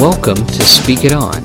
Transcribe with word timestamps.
Welcome 0.00 0.46
to 0.46 0.62
Speak 0.64 1.04
It 1.04 1.12
On. 1.12 1.42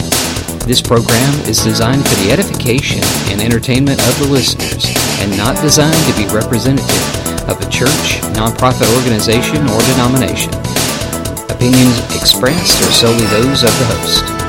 This 0.63 0.79
program 0.79 1.33
is 1.41 1.61
designed 1.61 2.07
for 2.07 2.15
the 2.23 2.31
edification 2.31 3.03
and 3.27 3.41
entertainment 3.41 3.99
of 3.99 4.17
the 4.17 4.29
listeners 4.31 4.85
and 5.19 5.35
not 5.35 5.61
designed 5.61 5.99
to 6.07 6.15
be 6.15 6.23
representative 6.33 7.49
of 7.49 7.59
a 7.59 7.69
church, 7.69 8.23
nonprofit 8.31 8.87
organization, 8.95 9.59
or 9.67 9.81
denomination. 9.91 10.53
Opinions 11.51 11.99
expressed 12.15 12.79
are 12.79 12.95
solely 12.95 13.25
those 13.27 13.63
of 13.63 13.75
the 13.75 13.85
host. 13.91 14.44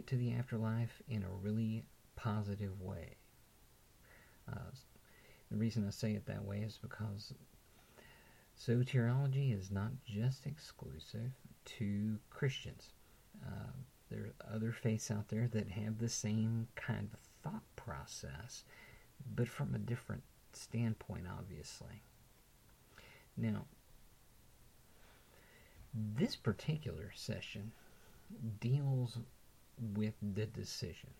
Get 0.00 0.06
to 0.06 0.16
the 0.16 0.32
afterlife 0.32 1.02
in 1.08 1.22
a 1.22 1.42
really 1.42 1.84
positive 2.16 2.80
way? 2.80 3.16
Uh, 4.50 4.70
the 5.50 5.58
reason 5.58 5.86
I 5.86 5.90
say 5.90 6.12
it 6.12 6.24
that 6.24 6.44
way 6.44 6.60
is 6.60 6.78
because 6.80 7.34
soteriology 8.58 9.56
is 9.56 9.70
not 9.70 9.90
just 10.06 10.46
exclusive 10.46 11.32
to 11.66 12.16
Christians. 12.30 12.94
Uh, 13.46 13.72
there 14.10 14.20
are 14.20 14.54
other 14.54 14.72
faiths 14.72 15.10
out 15.10 15.28
there 15.28 15.48
that 15.48 15.68
have 15.68 15.98
the 15.98 16.08
same 16.08 16.68
kind 16.76 17.10
of 17.12 17.18
thought 17.42 17.62
process, 17.76 18.64
but 19.36 19.48
from 19.48 19.74
a 19.74 19.78
different 19.78 20.22
standpoint, 20.54 21.26
obviously. 21.30 22.02
Now, 23.36 23.66
this 25.92 26.36
particular 26.36 27.12
session 27.14 27.72
deals 28.60 29.18
with 29.94 30.14
the 30.34 30.46
decision. 30.46 31.10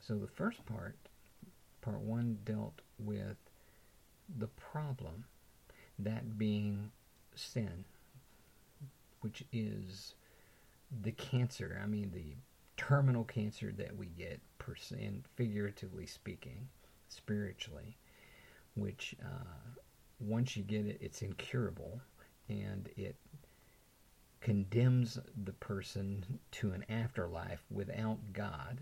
So 0.00 0.16
the 0.16 0.26
first 0.26 0.64
part, 0.66 0.96
part 1.80 2.00
one, 2.00 2.38
dealt 2.44 2.80
with 2.98 3.36
the 4.38 4.48
problem, 4.48 5.24
that 5.98 6.38
being 6.38 6.90
sin, 7.34 7.84
which 9.20 9.44
is 9.52 10.14
the 11.02 11.12
cancer, 11.12 11.80
I 11.82 11.86
mean, 11.86 12.10
the 12.12 12.34
terminal 12.76 13.24
cancer 13.24 13.72
that 13.76 13.96
we 13.96 14.06
get, 14.06 14.40
per 14.58 14.74
se, 14.74 15.10
figuratively 15.36 16.06
speaking 16.06 16.68
spiritually, 17.08 17.96
which 18.74 19.14
uh, 19.22 19.80
once 20.18 20.56
you 20.56 20.62
get 20.62 20.86
it, 20.86 20.98
it's 21.00 21.22
incurable 21.22 22.00
and 22.48 22.88
it 22.96 23.16
condemns 24.42 25.18
the 25.44 25.52
person 25.52 26.24
to 26.50 26.72
an 26.72 26.84
afterlife 26.88 27.64
without 27.70 28.18
God 28.32 28.80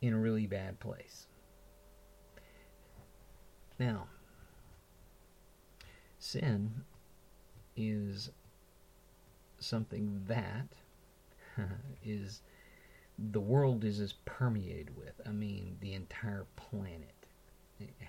in 0.00 0.14
a 0.14 0.18
really 0.18 0.46
bad 0.46 0.80
place. 0.80 1.26
Now, 3.78 4.06
sin 6.18 6.72
is 7.76 8.30
something 9.58 10.22
that 10.26 10.68
is 12.04 12.40
the 13.18 13.40
world 13.40 13.84
is 13.84 14.00
as 14.00 14.14
permeated 14.24 14.96
with. 14.96 15.20
I 15.26 15.30
mean, 15.30 15.76
the 15.80 15.92
entire 15.92 16.46
planet 16.56 17.26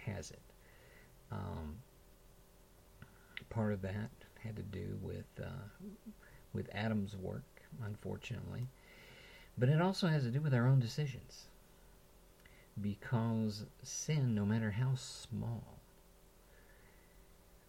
has 0.05 0.31
it. 0.31 0.41
Um, 1.31 1.75
part 3.49 3.73
of 3.73 3.81
that 3.81 4.09
had 4.45 4.55
to 4.55 4.61
do 4.61 4.97
with 5.01 5.25
uh, 5.41 5.67
with 6.53 6.69
Adam's 6.73 7.15
work, 7.15 7.43
unfortunately, 7.83 8.67
but 9.57 9.69
it 9.69 9.81
also 9.81 10.07
has 10.07 10.23
to 10.23 10.31
do 10.31 10.41
with 10.41 10.53
our 10.53 10.67
own 10.67 10.79
decisions. 10.79 11.45
Because 12.81 13.65
sin, 13.83 14.35
no 14.35 14.45
matter 14.45 14.71
how 14.71 14.95
small, 14.95 15.79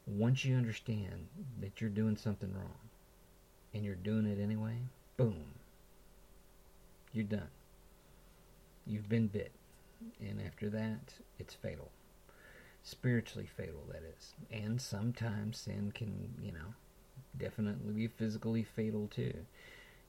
once 0.07 0.45
you 0.45 0.57
understand 0.57 1.29
that 1.61 1.81
you're 1.81 1.91
doing 1.91 2.17
something 2.17 2.53
wrong, 2.53 2.79
and 3.73 3.85
you're 3.85 3.95
doing 3.95 4.27
it 4.27 4.41
anyway, 4.41 4.79
boom, 5.17 5.45
you're 7.13 7.25
done. 7.25 7.49
You've 8.87 9.09
been 9.09 9.27
bit. 9.27 9.53
And 10.21 10.41
after 10.47 10.69
that, 10.71 11.15
it's 11.39 11.55
fatal. 11.55 11.91
Spiritually 12.87 13.49
fatal, 13.57 13.83
that 13.91 14.03
is. 14.17 14.35
And 14.49 14.81
sometimes 14.81 15.59
sin 15.59 15.91
can, 15.93 16.35
you 16.41 16.53
know, 16.53 16.75
definitely 17.37 17.93
be 17.93 18.07
physically 18.07 18.63
fatal 18.63 19.09
too. 19.09 19.35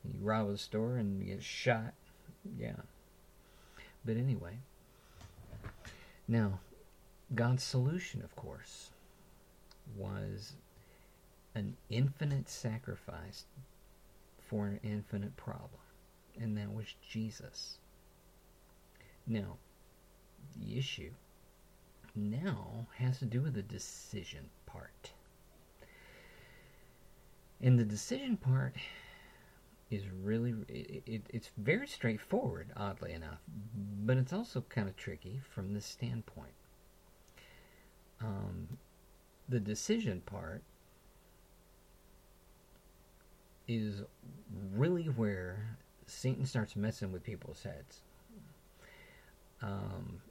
You 0.05 0.13
rob 0.21 0.49
a 0.49 0.57
store 0.59 0.97
and 0.97 1.19
you 1.19 1.33
get 1.33 1.41
shot. 1.41 1.95
Yeah. 2.57 2.81
But 4.05 4.17
anyway. 4.17 4.59
Now, 6.27 6.59
God's 7.33 7.63
solution, 7.63 8.21
of 8.21 8.35
course, 8.35 8.91
was 9.95 10.53
an 11.55 11.77
infinite 11.89 12.47
sacrifice 12.47 13.45
for 14.47 14.67
an 14.67 14.79
infinite 14.83 15.35
problem 15.35 15.81
and 16.39 16.57
that 16.57 16.71
was 16.71 16.85
Jesus. 17.09 17.79
Now, 19.25 19.57
the 20.55 20.77
issue 20.77 21.11
now 22.17 22.87
has 22.97 23.19
to 23.19 23.25
do 23.25 23.41
with 23.41 23.53
the 23.53 23.61
decision 23.61 24.49
part. 24.65 25.11
And 27.61 27.79
the 27.79 27.85
decision 27.85 28.37
part 28.37 28.75
is 29.89 30.03
really, 30.23 30.53
it, 30.67 31.03
it, 31.05 31.21
it's 31.29 31.49
very 31.57 31.87
straightforward, 31.87 32.71
oddly 32.75 33.13
enough, 33.13 33.39
but 34.05 34.17
it's 34.17 34.33
also 34.33 34.61
kind 34.69 34.89
of 34.89 34.95
tricky 34.97 35.39
from 35.53 35.73
this 35.73 35.85
standpoint. 35.85 36.53
Um, 38.21 38.77
the 39.47 39.59
decision 39.59 40.21
part 40.21 40.61
is 43.67 44.01
really 44.73 45.05
where 45.05 45.77
Satan 46.05 46.45
starts 46.45 46.75
messing 46.75 47.11
with 47.11 47.23
people's 47.23 47.63
heads. 47.63 48.01
Um, 49.61 50.21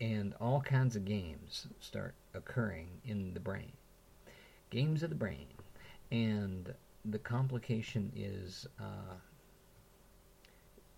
and 0.00 0.34
all 0.40 0.60
kinds 0.60 0.96
of 0.96 1.04
games 1.04 1.66
start 1.80 2.14
occurring 2.34 2.88
in 3.04 3.34
the 3.34 3.40
brain. 3.40 3.72
Games 4.70 5.02
of 5.02 5.10
the 5.10 5.16
brain. 5.16 5.46
And 6.10 6.72
the 7.04 7.18
complication 7.18 8.12
is 8.14 8.66
uh, 8.80 9.16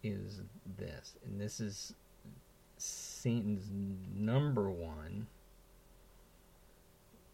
is 0.02 0.40
this, 0.78 1.16
and 1.24 1.40
this 1.40 1.60
is 1.60 1.94
Satan's 2.78 3.70
number 4.14 4.70
one, 4.70 5.26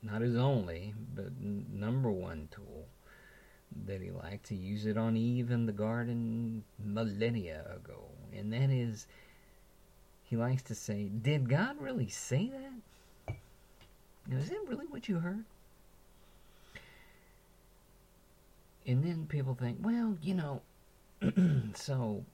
not 0.02 0.20
his 0.20 0.36
only, 0.36 0.94
but 1.14 1.40
number 1.40 2.10
one 2.10 2.48
tool 2.50 2.86
that 3.86 4.00
he 4.00 4.10
liked 4.10 4.46
to 4.46 4.54
use 4.54 4.86
it 4.86 4.96
on 4.96 5.16
Eve 5.16 5.50
in 5.50 5.66
the 5.66 5.72
garden 5.72 6.64
millennia 6.78 7.64
ago. 7.74 8.04
And 8.32 8.52
that 8.52 8.70
is, 8.70 9.06
he 10.26 10.36
likes 10.36 10.62
to 10.64 10.74
say, 10.74 11.04
Did 11.04 11.48
God 11.48 11.76
really 11.80 12.08
say 12.08 12.50
that? 12.50 13.36
That 14.28 14.58
really 14.68 14.86
what 14.86 15.08
you 15.08 15.20
heard? 15.20 15.44
And 18.86 19.02
then 19.04 19.26
people 19.26 19.54
think, 19.54 19.78
well, 19.80 20.16
you 20.22 20.34
know, 20.34 20.62
so, 21.74 22.24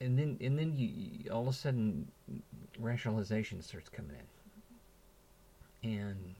and 0.00 0.18
then 0.18 0.38
and 0.40 0.58
then 0.58 0.74
you 0.76 1.30
all 1.30 1.42
of 1.42 1.48
a 1.48 1.52
sudden 1.52 2.08
rationalization 2.78 3.62
starts 3.62 3.88
coming 3.88 4.16
in, 5.82 5.90
and 5.90 6.34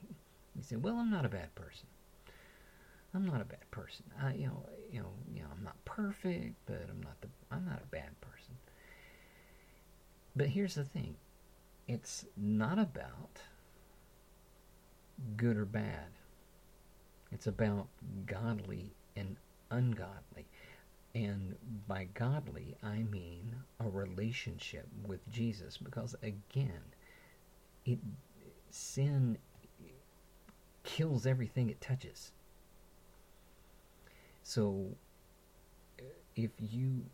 you 0.56 0.62
say, 0.62 0.76
well, 0.76 0.96
I'm 0.96 1.10
not 1.10 1.24
a 1.24 1.28
bad 1.28 1.54
person. 1.54 1.86
I'm 3.14 3.26
not 3.26 3.40
a 3.40 3.44
bad 3.44 3.68
person. 3.70 4.04
I, 4.20 4.34
you 4.34 4.46
know, 4.46 4.64
you 4.92 5.00
know, 5.00 5.10
you 5.34 5.40
know, 5.42 5.48
I'm 5.56 5.64
not 5.64 5.82
perfect, 5.84 6.54
but 6.66 6.86
I'm 6.88 7.00
not 7.00 7.20
the, 7.20 7.28
I'm 7.50 7.64
not 7.64 7.80
a 7.82 7.86
bad 7.86 8.20
person. 8.20 8.37
But 10.38 10.46
here's 10.46 10.76
the 10.76 10.84
thing: 10.84 11.16
it's 11.88 12.24
not 12.36 12.78
about 12.78 13.40
good 15.36 15.56
or 15.56 15.64
bad. 15.64 16.06
It's 17.32 17.48
about 17.48 17.88
godly 18.24 18.92
and 19.16 19.36
ungodly. 19.68 20.46
And 21.12 21.56
by 21.88 22.06
godly, 22.14 22.76
I 22.84 22.98
mean 23.02 23.56
a 23.84 23.88
relationship 23.88 24.86
with 25.04 25.28
Jesus. 25.28 25.76
Because 25.76 26.14
again, 26.22 26.94
it 27.84 27.98
sin 28.70 29.38
kills 30.84 31.26
everything 31.26 31.68
it 31.68 31.80
touches. 31.80 32.30
So 34.44 34.86
if 36.36 36.50
you 36.60 37.06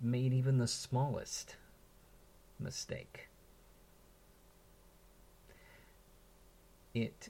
made 0.00 0.32
even 0.32 0.58
the 0.58 0.68
smallest 0.68 1.56
mistake, 2.62 3.28
it 6.94 7.28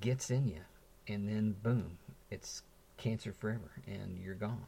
gets 0.00 0.30
in 0.30 0.48
you, 0.48 0.60
and 1.08 1.28
then 1.28 1.54
boom, 1.62 1.98
it's 2.30 2.62
cancer 2.96 3.32
forever, 3.32 3.70
and 3.86 4.18
you're 4.18 4.34
gone 4.34 4.66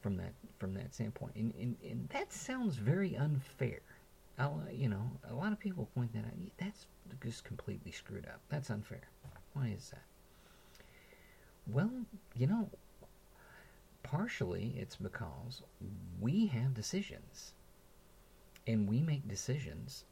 from 0.00 0.16
that 0.18 0.32
from 0.58 0.74
that 0.74 0.94
standpoint. 0.94 1.34
And, 1.34 1.52
and, 1.60 1.76
and 1.82 2.08
that 2.10 2.32
sounds 2.32 2.76
very 2.76 3.16
unfair. 3.16 3.80
I'll, 4.38 4.60
you 4.72 4.88
know, 4.88 5.10
a 5.30 5.34
lot 5.34 5.52
of 5.52 5.60
people 5.60 5.88
point 5.94 6.12
that 6.12 6.24
out. 6.24 6.32
That's 6.58 6.86
just 7.22 7.44
completely 7.44 7.92
screwed 7.92 8.26
up. 8.26 8.40
That's 8.48 8.70
unfair. 8.70 9.02
Why 9.52 9.68
is 9.76 9.90
that? 9.90 10.02
Well, 11.66 11.90
you 12.34 12.46
know, 12.46 12.68
partially 14.02 14.74
it's 14.76 14.96
because 14.96 15.62
we 16.20 16.46
have 16.46 16.74
decisions. 16.74 17.52
And 18.66 18.88
we 18.88 19.00
make 19.00 19.28
decisions, 19.28 20.04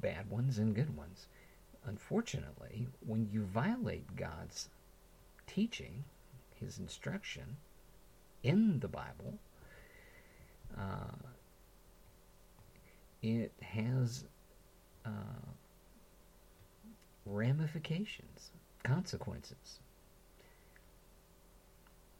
bad 0.00 0.30
ones 0.30 0.58
and 0.58 0.74
good 0.74 0.96
ones. 0.96 1.28
Unfortunately, 1.84 2.86
when 3.04 3.28
you 3.30 3.42
violate 3.42 4.16
God's 4.16 4.68
teaching, 5.46 6.04
His 6.54 6.78
instruction 6.78 7.56
in 8.42 8.80
the 8.80 8.88
Bible, 8.88 9.38
uh, 10.78 11.16
it 13.22 13.52
has 13.60 14.24
uh, 15.04 15.10
ramifications, 17.26 18.50
consequences. 18.82 19.80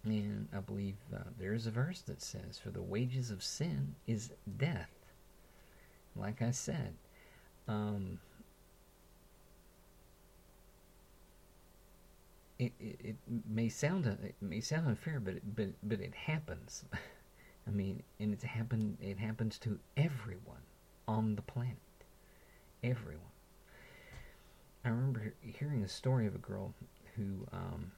And 0.05 0.49
I 0.53 0.59
believe 0.59 0.97
uh, 1.15 1.19
there 1.39 1.55
is 1.55 1.67
a 1.67 1.71
verse 1.71 2.01
that 2.03 2.21
says, 2.21 2.59
For 2.59 2.71
the 2.71 2.83
wages 2.83 3.31
of 3.31 3.43
sin 3.43 3.95
is 4.07 4.33
death. 4.57 4.91
Like 6.15 6.43
I 6.43 6.51
said, 6.51 6.95
um, 7.69 8.19
it, 12.59 12.73
it, 12.79 13.01
it, 13.03 13.17
may 13.49 13.69
sound 13.69 14.07
it 14.07 14.35
may 14.41 14.61
sound 14.61 14.87
unfair, 14.87 15.21
but 15.21 15.35
it, 15.35 15.57
but 15.57 15.69
but 15.83 16.01
it 16.01 16.15
happens. 16.15 16.85
I 17.67 17.71
mean, 17.71 18.03
and 18.21 18.33
it's 18.33 18.45
happened. 18.45 18.99
It 19.01 19.19
happens 19.19 19.59
to 19.61 19.79
everyone 19.97 20.63
on 21.09 21.37
the 21.37 21.43
planet. 21.43 21.77
Everyone. 22.83 23.23
I 24.85 24.89
remember 24.89 25.33
hearing 25.41 25.85
a 25.85 25.89
story 25.89 26.27
of 26.27 26.35
a 26.35 26.39
girl 26.39 26.75
who, 27.15 27.47
um, 27.53 27.93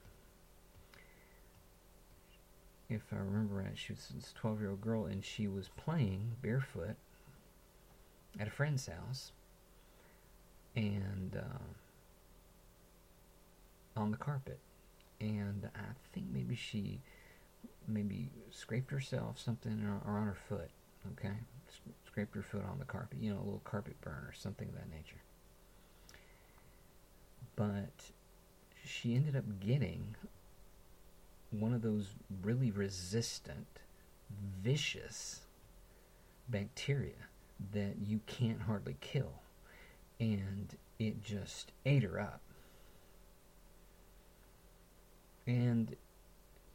if 2.89 3.01
I 3.11 3.15
remember 3.15 3.55
right, 3.55 3.75
she 3.75 3.93
was 3.93 4.11
a 4.31 4.39
12 4.39 4.59
year 4.59 4.69
old 4.69 4.81
girl 4.81 5.05
and 5.05 5.25
she 5.25 5.47
was 5.47 5.69
playing 5.75 6.33
barefoot 6.43 6.95
at 8.39 8.47
a 8.47 8.51
friend's 8.51 8.87
house 8.87 9.31
and 10.75 11.37
uh, 11.37 11.59
on 13.99 14.11
the 14.11 14.17
carpet. 14.17 14.59
And 15.21 15.69
I 15.75 15.93
think 16.13 16.27
maybe 16.31 16.55
she 16.55 16.99
maybe 17.87 18.29
scraped 18.51 18.91
herself 18.91 19.39
something 19.39 19.83
or, 19.83 20.01
or 20.05 20.17
on 20.17 20.27
her 20.27 20.37
foot, 20.49 20.69
okay? 21.13 21.35
scraped 22.05 22.35
her 22.35 22.41
foot 22.41 22.63
on 22.69 22.79
the 22.79 22.85
carpet, 22.85 23.17
you 23.19 23.29
know, 23.29 23.37
a 23.37 23.43
little 23.43 23.61
carpet 23.63 23.99
burn 24.01 24.23
or 24.25 24.33
something 24.33 24.69
of 24.69 24.75
that 24.75 24.89
nature. 24.89 25.21
But 27.55 28.11
she 28.85 29.15
ended 29.15 29.35
up 29.35 29.43
getting 29.59 30.15
one 31.51 31.73
of 31.73 31.81
those 31.81 32.07
really 32.41 32.71
resistant, 32.71 33.67
vicious 34.61 35.41
bacteria 36.49 37.29
that 37.73 37.95
you 38.03 38.19
can't 38.25 38.61
hardly 38.61 38.97
kill. 39.01 39.41
And 40.19 40.75
it 40.99 41.21
just 41.23 41.71
ate 41.85 42.03
her 42.03 42.19
up. 42.19 42.41
And 45.47 45.95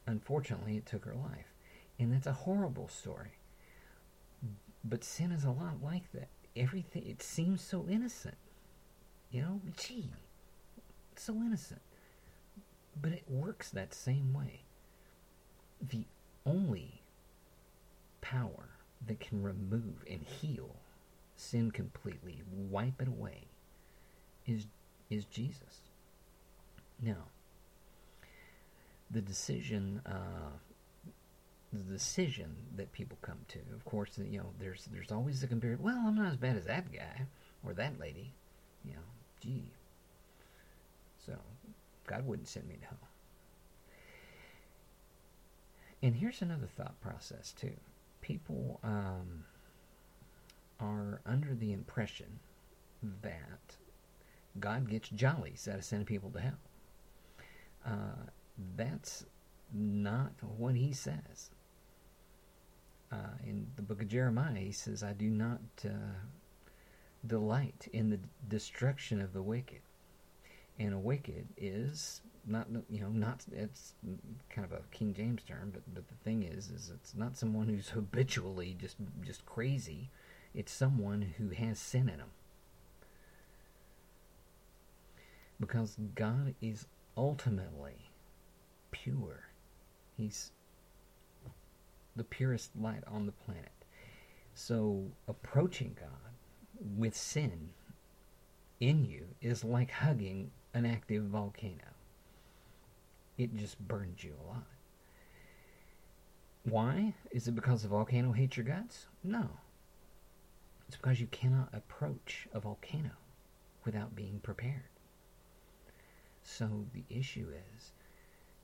unfortunately, 0.07 0.77
it 0.77 0.85
took 0.85 1.05
her 1.05 1.15
life. 1.15 1.53
And 1.99 2.13
that's 2.13 2.27
a 2.27 2.33
horrible 2.33 2.87
story. 2.87 3.33
But 4.83 5.03
sin 5.03 5.31
is 5.31 5.43
a 5.43 5.51
lot 5.51 5.83
like 5.83 6.11
that. 6.13 6.29
Everything, 6.55 7.05
it 7.07 7.21
seems 7.21 7.61
so 7.61 7.85
innocent. 7.89 8.35
You 9.31 9.41
know, 9.41 9.61
gee, 9.77 10.09
so 11.15 11.35
innocent. 11.35 11.81
But 12.99 13.13
it 13.13 13.23
works 13.29 13.69
that 13.69 13.93
same 13.93 14.33
way. 14.33 14.61
The 15.81 16.05
only 16.45 17.01
power 18.21 18.69
that 19.07 19.19
can 19.19 19.43
remove 19.43 20.03
and 20.09 20.21
heal 20.21 20.75
sin 21.35 21.71
completely, 21.71 22.43
wipe 22.51 23.01
it 23.01 23.07
away, 23.07 23.47
is 24.45 24.67
is 25.09 25.25
Jesus. 25.25 25.81
Now, 27.01 27.25
the 29.09 29.21
decision 29.21 30.01
uh, 30.05 30.57
the 31.73 31.83
decision 31.83 32.55
that 32.75 32.91
people 32.91 33.17
come 33.21 33.39
to. 33.49 33.59
Of 33.73 33.85
course, 33.85 34.17
you 34.17 34.39
know, 34.39 34.51
there's 34.59 34.87
there's 34.91 35.11
always 35.11 35.41
the 35.41 35.47
comparison. 35.47 35.83
Well, 35.83 36.03
I'm 36.05 36.15
not 36.15 36.31
as 36.31 36.37
bad 36.37 36.57
as 36.57 36.65
that 36.65 36.91
guy 36.91 37.25
or 37.65 37.73
that 37.73 37.99
lady. 37.99 38.33
You 38.83 38.93
know, 38.93 38.99
gee. 39.41 39.71
So, 41.25 41.33
God 42.07 42.25
wouldn't 42.25 42.47
send 42.47 42.67
me 42.67 42.77
to 42.81 42.85
hell. 42.85 43.07
And 46.01 46.15
here's 46.15 46.41
another 46.41 46.67
thought 46.67 46.99
process 46.99 47.53
too. 47.53 47.75
People 48.21 48.79
um, 48.83 49.43
are 50.79 51.21
under 51.25 51.53
the 51.55 51.73
impression 51.73 52.39
that 53.21 53.75
God 54.59 54.89
gets 54.89 55.09
jollies 55.09 55.67
out 55.71 55.79
of 55.79 55.85
sending 55.85 56.05
people 56.05 56.29
to 56.31 56.39
hell. 56.39 56.59
Uh, 57.85 58.29
that's 58.75 59.25
not 59.73 60.33
what 60.57 60.75
he 60.75 60.93
says 60.93 61.51
uh, 63.11 63.37
in 63.45 63.67
the 63.75 63.81
book 63.81 64.01
of 64.01 64.07
Jeremiah, 64.07 64.55
he 64.55 64.71
says, 64.71 65.03
I 65.03 65.13
do 65.13 65.29
not 65.29 65.59
uh, 65.85 65.89
delight 67.27 67.87
in 67.91 68.09
the 68.09 68.19
destruction 68.47 69.21
of 69.21 69.33
the 69.33 69.41
wicked. 69.41 69.81
And 70.79 70.93
a 70.93 70.99
wicked 70.99 71.47
is 71.57 72.21
not, 72.45 72.67
you 72.89 73.01
know, 73.01 73.09
not, 73.09 73.43
it's 73.51 73.93
kind 74.49 74.65
of 74.65 74.71
a 74.71 74.81
King 74.91 75.13
James 75.13 75.43
term, 75.43 75.71
but, 75.73 75.81
but 75.93 76.07
the 76.07 76.15
thing 76.23 76.43
is, 76.43 76.69
is 76.69 76.91
it's 76.93 77.15
not 77.15 77.37
someone 77.37 77.67
who's 77.67 77.89
habitually 77.95 78.75
just, 78.79 78.97
just 79.21 79.45
crazy. 79.45 80.09
It's 80.53 80.71
someone 80.71 81.33
who 81.37 81.49
has 81.49 81.79
sin 81.79 82.09
in 82.09 82.17
them. 82.17 82.31
Because 85.59 85.95
God 86.15 86.55
is 86.61 86.87
ultimately 87.15 88.09
pure. 88.89 89.43
He's 90.17 90.51
the 92.15 92.23
purest 92.23 92.71
light 92.79 93.03
on 93.07 93.25
the 93.25 93.31
planet. 93.31 93.71
So 94.53 95.05
approaching 95.27 95.95
God 95.99 96.33
with 96.97 97.15
sin 97.15 97.69
in 98.79 99.05
you 99.05 99.27
is 99.41 99.63
like 99.63 99.91
hugging 99.91 100.51
an 100.73 100.85
active 100.85 101.23
volcano. 101.23 101.90
It 103.41 103.55
just 103.55 103.79
burns 103.87 104.23
you 104.23 104.35
a 104.39 104.47
lot. 104.47 104.67
Why? 106.63 107.15
Is 107.31 107.47
it 107.47 107.55
because 107.55 107.81
the 107.81 107.87
volcano 107.87 108.33
hates 108.33 108.55
your 108.55 108.67
guts? 108.67 109.07
No. 109.23 109.49
It's 110.87 110.95
because 110.95 111.19
you 111.19 111.25
cannot 111.31 111.69
approach 111.73 112.47
a 112.53 112.59
volcano 112.59 113.09
without 113.83 114.15
being 114.15 114.39
prepared. 114.43 114.83
So 116.43 116.85
the 116.93 117.03
issue 117.09 117.47
is 117.49 117.93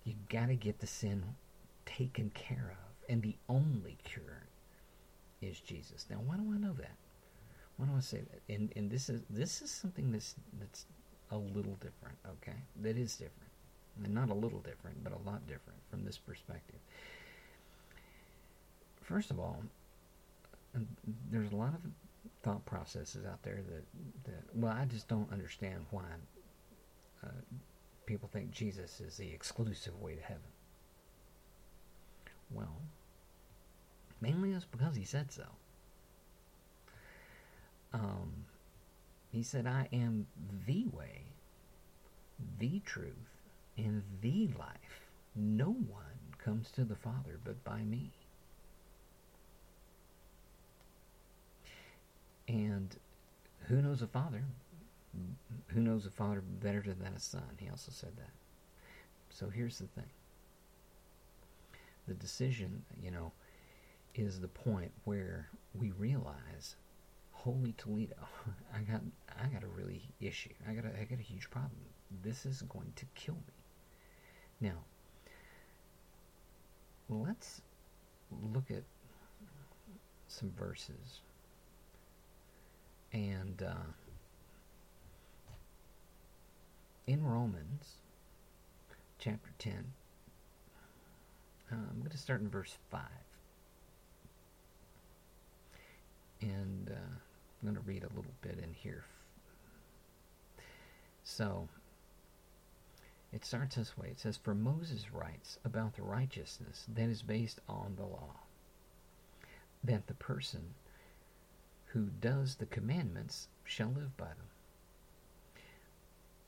you 0.03 0.13
got 0.29 0.50
to 0.50 0.55
get 0.55 0.77
the 0.77 0.86
sin 0.86 1.24
taken 1.88 2.29
care 2.36 2.77
of 2.79 3.10
and 3.10 3.24
the 3.24 3.36
only 3.50 3.98
cure 4.03 4.43
is 5.41 5.60
Jesus. 5.60 6.05
Now, 6.07 6.17
why 6.17 6.36
do 6.36 6.53
I 6.53 6.57
know 6.57 6.74
that? 6.74 6.98
Why 7.77 7.88
do 7.88 7.93
I 7.98 8.01
say 8.01 8.19
that? 8.19 8.53
And 8.53 8.72
and 8.75 8.91
this 8.91 9.10
is 9.10 9.22
this 9.27 9.63
is 9.63 9.72
something 9.72 10.12
that's 10.12 10.36
that's 10.60 10.86
a 11.31 11.38
little 11.38 11.77
different. 11.81 12.17
Okay, 12.27 12.57
that 12.81 12.96
is 12.96 13.15
different, 13.15 13.47
not 14.08 14.30
a 14.30 14.34
little 14.34 14.60
different, 14.60 15.04
but 15.04 15.13
a 15.13 15.30
lot 15.30 15.46
different 15.48 15.80
from 15.89 16.04
this 16.06 16.18
perspective. 16.18 16.80
First 19.01 19.32
of 19.32 19.39
all, 19.39 19.63
there's 21.32 21.51
a 21.51 21.56
lot 21.56 21.74
of 21.74 21.82
thought 22.44 22.66
processes 22.66 23.25
out 23.25 23.42
there 23.44 23.62
that 23.70 23.84
that 24.25 24.44
well, 24.54 24.74
I 24.74 24.86
just 24.86 25.08
don't 25.08 25.32
understand 25.32 25.86
why 25.92 26.04
uh, 27.24 27.30
people 28.06 28.30
think 28.32 28.51
Jesus 28.51 29.00
is 29.00 29.18
the 29.18 29.32
exclusive 29.32 30.00
way 30.01 30.16
to 30.16 30.22
heaven. 30.22 30.42
Well, 32.51 32.82
mainly 34.22 34.51
it's 34.51 34.66
because 34.66 34.96
he 34.96 35.04
said 35.04 35.32
so. 35.32 35.44
Um, 37.94 38.46
he 39.32 39.44
said, 39.44 39.68
I 39.68 39.88
am 39.92 40.27
the 40.66 40.86
way, 40.92 41.24
the 42.60 42.80
truth, 42.86 43.37
and 43.77 44.03
the 44.22 44.50
life. 44.57 45.10
No 45.36 45.67
one 45.72 46.34
comes 46.43 46.72
to 46.72 46.84
the 46.84 46.96
Father 46.96 47.39
but 47.43 47.63
by 47.63 47.81
me. 47.81 48.12
And 52.48 52.96
who 53.67 53.81
knows 53.81 54.00
the 54.00 54.07
Father 54.07 54.43
who 55.67 55.81
knows 55.81 56.05
a 56.05 56.12
father 56.12 56.41
better 56.41 56.81
than 56.81 57.13
a 57.13 57.19
son? 57.19 57.57
He 57.57 57.69
also 57.69 57.91
said 57.91 58.15
that. 58.17 58.31
So 59.29 59.50
here's 59.50 59.79
the 59.79 59.88
thing 59.88 60.10
the 62.07 62.13
decision, 62.13 62.84
you 63.01 63.12
know, 63.12 63.31
is 64.15 64.39
the 64.39 64.48
point 64.48 64.91
where 65.03 65.50
we 65.74 65.91
realize, 65.91 66.75
holy 67.31 67.74
Toledo, 67.77 68.15
I 68.74 68.79
got 68.79 69.01
I 69.41 69.48
got 69.48 69.63
a 69.63 69.67
really 69.67 70.10
issue. 70.22 70.53
I 70.67 70.74
got 70.74 70.86
a, 70.86 71.00
I 71.00 71.03
got 71.03 71.19
a 71.19 71.24
huge 71.24 71.50
problem. 71.50 71.81
This 72.24 72.46
is 72.46 72.62
going 72.63 72.93
to 72.96 73.05
kill 73.15 73.36
me. 73.36 73.57
Now, 74.60 74.78
let's 77.10 77.62
look 78.54 78.72
at 78.72 78.84
some 80.28 80.52
verses 80.58 81.22
and 83.14 83.64
uh, 83.64 83.92
in 87.08 87.24
Romans 87.26 87.96
chapter 89.18 89.50
10, 89.60 89.74
uh, 91.72 91.76
I'm 91.76 92.00
going 92.00 92.12
to 92.12 92.18
start 92.18 92.42
in 92.42 92.50
verse 92.50 92.78
5. 92.92 93.02
And 96.42 96.90
uh, 96.92 96.94
I'm 96.94 97.64
going 97.64 97.76
to 97.76 97.82
read 97.82 98.04
a 98.04 98.16
little 98.16 98.34
bit 98.42 98.60
in 98.62 98.74
here. 98.74 99.06
So, 101.24 101.68
it 103.34 103.46
starts 103.46 103.75
this 103.75 103.98
way. 103.98 104.10
It 104.10 104.19
says, 104.19 104.38
For 104.38 104.55
Moses 104.55 105.12
writes 105.12 105.60
about 105.65 105.96
the 105.96 106.03
righteousness 106.03 106.86
that 106.93 107.10
is 107.10 107.22
based 107.22 107.60
on 107.67 107.96
the 107.96 108.05
law, 108.05 108.36
that 109.84 110.07
the 110.07 110.13
person 110.13 110.74
who 111.88 112.10
does 112.22 112.55
the 112.55 112.65
commandments 112.65 113.48
shall 113.63 113.89
live 113.89 114.15
by 114.17 114.27
them. 114.27 114.50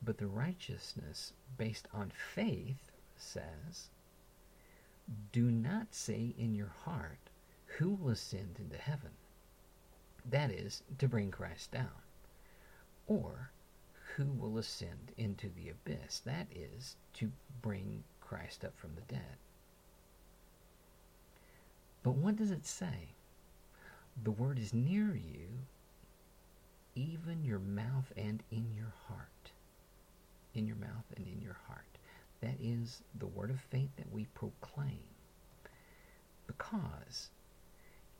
But 0.02 0.18
the 0.18 0.26
righteousness 0.26 1.32
based 1.58 1.86
on 1.92 2.10
faith 2.34 2.90
says, 3.16 3.90
Do 5.32 5.50
not 5.50 5.94
say 5.94 6.34
in 6.38 6.54
your 6.54 6.72
heart, 6.84 7.18
Who 7.78 7.90
will 7.90 8.10
ascend 8.10 8.56
into 8.58 8.78
heaven? 8.78 9.10
That 10.28 10.50
is, 10.50 10.82
to 10.98 11.08
bring 11.08 11.30
Christ 11.30 11.70
down. 11.72 11.90
Or, 13.06 13.50
Who 14.20 14.26
will 14.26 14.58
ascend 14.58 15.12
into 15.16 15.48
the 15.48 15.70
abyss? 15.70 16.20
That 16.20 16.46
is, 16.54 16.96
to 17.14 17.32
bring 17.62 18.04
Christ 18.20 18.66
up 18.66 18.76
from 18.76 18.90
the 18.94 19.14
dead. 19.14 19.38
But 22.02 22.16
what 22.16 22.36
does 22.36 22.50
it 22.50 22.66
say? 22.66 23.14
The 24.22 24.30
word 24.30 24.58
is 24.58 24.74
near 24.74 25.14
you, 25.14 25.48
even 26.94 27.44
your 27.44 27.60
mouth 27.60 28.12
and 28.14 28.42
in 28.50 28.66
your 28.76 28.92
heart 29.08 29.52
in 30.54 30.66
your 30.66 30.76
mouth 30.76 31.04
and 31.16 31.26
in 31.26 31.40
your 31.40 31.56
heart. 31.66 31.84
That 32.40 32.56
is 32.60 33.02
the 33.18 33.26
word 33.26 33.50
of 33.50 33.60
faith 33.60 33.90
that 33.96 34.12
we 34.12 34.26
proclaim. 34.34 35.00
Because 36.46 37.30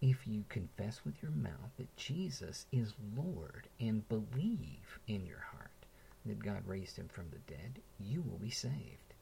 if 0.01 0.27
you 0.27 0.45
confess 0.49 1.01
with 1.05 1.23
your 1.23 1.33
mouth 1.33 1.71
that 1.79 1.97
Jesus 1.97 2.67
is 2.73 2.95
Lord 3.17 3.69
and 3.79 4.09
believe 4.09 4.99
in 5.07 5.27
your 5.27 5.45
heart 5.53 5.70
that 6.27 6.43
God 6.43 6.63
raised 6.67 6.97
him 6.97 7.09
from 7.09 7.31
the 7.31 7.39
dead, 7.53 7.81
you 7.99 8.23
will 8.23 8.39
be 8.39 8.51
saved. 8.51 9.15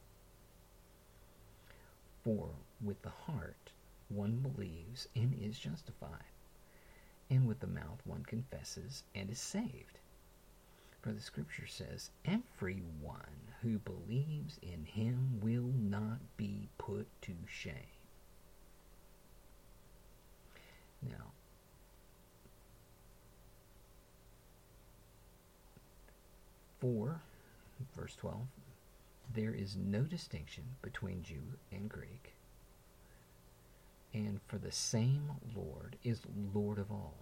For 2.24 2.50
with 2.80 3.02
the 3.02 3.10
heart 3.10 3.70
one 4.08 4.38
believes 4.38 5.08
and 5.14 5.34
is 5.40 5.58
justified, 5.58 6.32
and 7.30 7.46
with 7.46 7.60
the 7.60 7.66
mouth 7.66 8.00
one 8.04 8.24
confesses 8.24 9.04
and 9.14 9.30
is 9.30 9.40
saved. 9.40 9.98
For 11.02 11.12
the 11.12 11.20
scripture 11.20 11.66
says, 11.66 12.10
Everyone 12.24 13.52
who 13.62 13.78
believes 13.78 14.58
in 14.62 14.84
him 14.84 15.40
will 15.40 15.72
not 15.78 16.18
be 16.36 16.68
put 16.78 17.06
to 17.22 17.34
shame. 17.46 17.74
Now, 21.02 21.27
for 26.88 27.20
verse 27.94 28.16
12, 28.16 28.36
there 29.34 29.52
is 29.52 29.76
no 29.76 30.02
distinction 30.02 30.64
between 30.80 31.22
Jew 31.22 31.42
and 31.70 31.88
Greek, 31.88 32.32
and 34.14 34.40
for 34.46 34.56
the 34.56 34.72
same 34.72 35.32
Lord 35.54 35.96
is 36.02 36.20
Lord 36.54 36.78
of 36.78 36.90
all, 36.90 37.18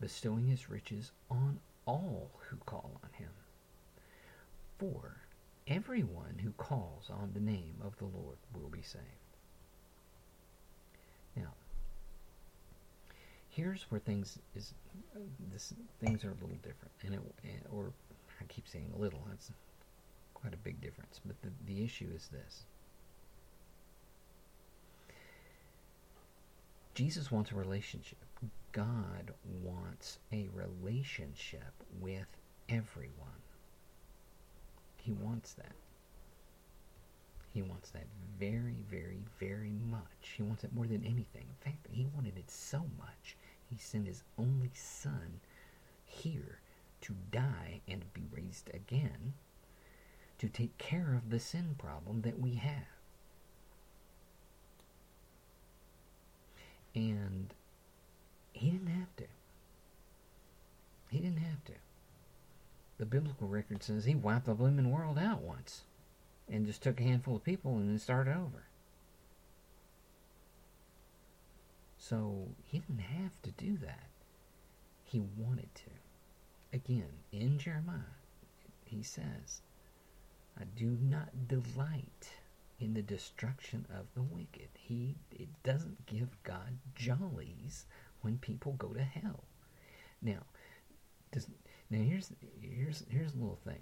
bestowing 0.00 0.46
his 0.46 0.70
riches 0.70 1.12
on 1.30 1.60
all 1.86 2.30
who 2.48 2.56
call 2.64 3.00
on 3.02 3.10
him. 3.12 3.28
For 4.78 5.16
everyone 5.66 6.40
who 6.42 6.52
calls 6.52 7.10
on 7.10 7.32
the 7.34 7.40
name 7.40 7.74
of 7.84 7.98
the 7.98 8.06
Lord 8.06 8.38
will 8.54 8.70
be 8.70 8.82
saved. 8.82 9.04
Now, 11.36 11.52
here's 13.50 13.82
where 13.90 14.00
things 14.00 14.38
is 14.54 14.72
this 15.52 15.74
things 16.00 16.24
are 16.24 16.30
a 16.30 16.40
little 16.40 16.58
different, 16.62 16.92
and 17.02 17.14
it 17.14 17.20
or 17.70 17.92
I 18.40 18.44
keep 18.44 18.68
saying 18.68 18.92
a 18.94 19.00
little. 19.00 19.20
That's 19.28 19.50
quite 20.34 20.54
a 20.54 20.58
big 20.58 20.80
difference. 20.80 21.20
But 21.24 21.36
the 21.42 21.50
the 21.66 21.84
issue 21.84 22.08
is 22.14 22.28
this. 22.28 22.64
Jesus 26.94 27.30
wants 27.30 27.52
a 27.52 27.54
relationship. 27.54 28.18
God 28.72 29.32
wants 29.62 30.18
a 30.32 30.48
relationship 30.52 31.72
with 32.00 32.26
everyone. 32.68 33.42
He 34.96 35.12
wants 35.12 35.52
that. 35.54 35.72
He 37.54 37.62
wants 37.62 37.90
that 37.90 38.06
very, 38.38 38.76
very, 38.90 39.22
very 39.40 39.78
much. 39.90 40.02
He 40.36 40.42
wants 40.42 40.64
it 40.64 40.74
more 40.74 40.86
than 40.86 41.04
anything. 41.04 41.46
In 41.48 41.72
fact, 41.72 41.86
he 41.90 42.06
wanted 42.14 42.36
it 42.36 42.50
so 42.50 42.84
much, 42.98 43.36
he 43.70 43.76
sent 43.78 44.06
his 44.06 44.22
only 44.38 44.70
son 44.74 45.40
here 46.04 46.60
to 47.02 47.14
die 47.30 47.80
and 47.88 48.12
be 48.12 48.22
raised 48.30 48.70
again 48.72 49.34
to 50.38 50.48
take 50.48 50.78
care 50.78 51.14
of 51.14 51.30
the 51.30 51.40
sin 51.40 51.74
problem 51.78 52.22
that 52.22 52.38
we 52.38 52.54
have. 52.54 52.86
And 56.94 57.52
he 58.52 58.70
didn't 58.70 58.88
have 58.88 59.14
to. 59.16 59.24
He 61.10 61.18
didn't 61.18 61.38
have 61.38 61.64
to. 61.66 61.72
The 62.98 63.06
biblical 63.06 63.48
record 63.48 63.82
says 63.82 64.04
he 64.04 64.14
wiped 64.14 64.46
the 64.46 64.54
blooming 64.54 64.90
world 64.90 65.18
out 65.18 65.42
once 65.42 65.82
and 66.50 66.66
just 66.66 66.82
took 66.82 67.00
a 67.00 67.04
handful 67.04 67.36
of 67.36 67.44
people 67.44 67.76
and 67.76 67.88
then 67.88 67.98
started 67.98 68.32
over. 68.36 68.64
So 71.98 72.48
he 72.64 72.78
didn't 72.80 73.00
have 73.00 73.40
to 73.42 73.50
do 73.50 73.76
that. 73.78 74.08
He 75.04 75.20
wanted 75.20 75.74
to. 75.74 75.90
Again, 76.72 77.08
in 77.32 77.58
Jeremiah, 77.58 78.18
he 78.84 79.02
says, 79.02 79.62
I 80.60 80.64
do 80.76 80.98
not 81.00 81.48
delight 81.48 82.28
in 82.80 82.94
the 82.94 83.02
destruction 83.02 83.86
of 83.90 84.06
the 84.14 84.22
wicked. 84.22 84.68
He 84.74 85.16
it 85.32 85.48
doesn't 85.62 86.06
give 86.06 86.42
God 86.42 86.78
jollies 86.94 87.86
when 88.20 88.38
people 88.38 88.72
go 88.72 88.88
to 88.88 89.02
hell. 89.02 89.44
Now, 90.20 90.40
does 91.32 91.48
now 91.90 92.02
here's 92.02 92.32
here's 92.60 93.04
here's 93.08 93.34
a 93.34 93.38
little 93.38 93.60
thing. 93.64 93.80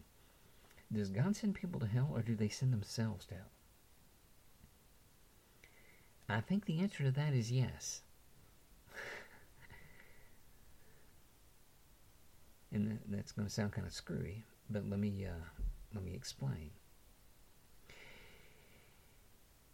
Does 0.93 1.11
God 1.11 1.35
send 1.35 1.55
people 1.55 1.81
to 1.81 1.87
hell 1.87 2.11
or 2.13 2.23
do 2.23 2.37
they 2.37 2.49
send 2.49 2.73
themselves 2.73 3.27
to 3.27 3.35
hell? 3.35 3.51
I 6.29 6.41
think 6.41 6.65
the 6.65 6.81
answer 6.81 7.05
to 7.05 7.11
that 7.13 7.35
is 7.35 7.51
yes. 7.51 8.03
And 12.73 12.99
that's 13.09 13.33
going 13.33 13.47
to 13.47 13.53
sound 13.53 13.73
kind 13.73 13.87
of 13.87 13.93
screwy, 13.93 14.45
but 14.71 14.89
let 14.89 14.99
me 14.99 15.27
uh, 15.27 15.45
let 15.95 16.05
me 16.05 16.15
explain. 16.15 16.71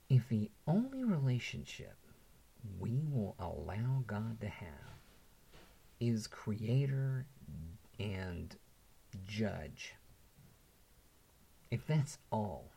If 0.08 0.28
the 0.28 0.50
only 0.66 1.04
relationship 1.04 1.96
we 2.78 3.02
will 3.10 3.34
allow 3.38 4.04
God 4.06 4.40
to 4.40 4.48
have 4.48 4.68
is 6.00 6.26
creator 6.26 7.26
and 7.98 8.54
judge. 9.26 9.94
If 11.70 11.86
that's 11.86 12.18
all, 12.30 12.70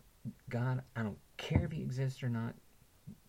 God, 0.50 0.82
I 0.96 1.04
don't 1.04 1.18
care 1.38 1.66
if 1.66 1.74
you 1.74 1.84
exist 1.84 2.24
or 2.24 2.30
not, 2.30 2.54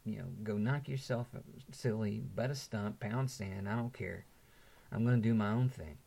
you 0.04 0.18
know, 0.18 0.26
go 0.42 0.56
knock 0.56 0.88
yourself 0.88 1.28
silly, 1.72 2.22
butt 2.34 2.50
a 2.50 2.54
stump, 2.54 3.00
pound 3.00 3.30
sand, 3.30 3.68
I 3.68 3.74
don't 3.76 3.92
care. 3.92 4.24
I'm 4.92 5.04
going 5.04 5.20
to 5.20 5.28
do 5.28 5.34
my 5.34 5.50
own 5.50 5.68
thing. 5.68 5.98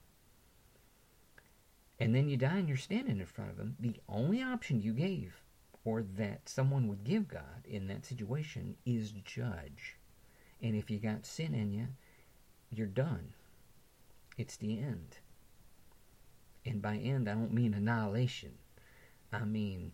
And 1.99 2.15
then 2.15 2.29
you 2.29 2.37
die 2.37 2.57
and 2.57 2.67
you're 2.67 2.77
standing 2.77 3.19
in 3.19 3.25
front 3.25 3.51
of 3.51 3.57
him. 3.57 3.75
The 3.79 3.99
only 4.07 4.41
option 4.41 4.81
you 4.81 4.93
gave, 4.93 5.43
or 5.83 6.01
that 6.01 6.47
someone 6.47 6.87
would 6.87 7.03
give 7.03 7.27
God 7.27 7.65
in 7.65 7.87
that 7.87 8.05
situation, 8.05 8.75
is 8.85 9.11
judge. 9.11 9.97
And 10.61 10.75
if 10.75 10.89
you 10.89 10.99
got 10.99 11.25
sin 11.25 11.53
in 11.53 11.73
you, 11.73 11.87
you're 12.69 12.87
done. 12.87 13.33
It's 14.37 14.55
the 14.55 14.79
end. 14.79 15.17
And 16.65 16.81
by 16.81 16.97
end, 16.97 17.29
I 17.29 17.33
don't 17.33 17.53
mean 17.53 17.73
annihilation. 17.73 18.53
I 19.31 19.43
mean 19.43 19.91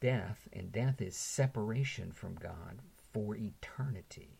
death, 0.00 0.48
and 0.52 0.72
death 0.72 1.00
is 1.00 1.16
separation 1.16 2.12
from 2.12 2.34
God 2.34 2.78
for 3.12 3.34
eternity, 3.34 4.38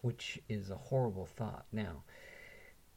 which 0.00 0.40
is 0.48 0.70
a 0.70 0.76
horrible 0.76 1.26
thought. 1.26 1.66
Now, 1.72 2.04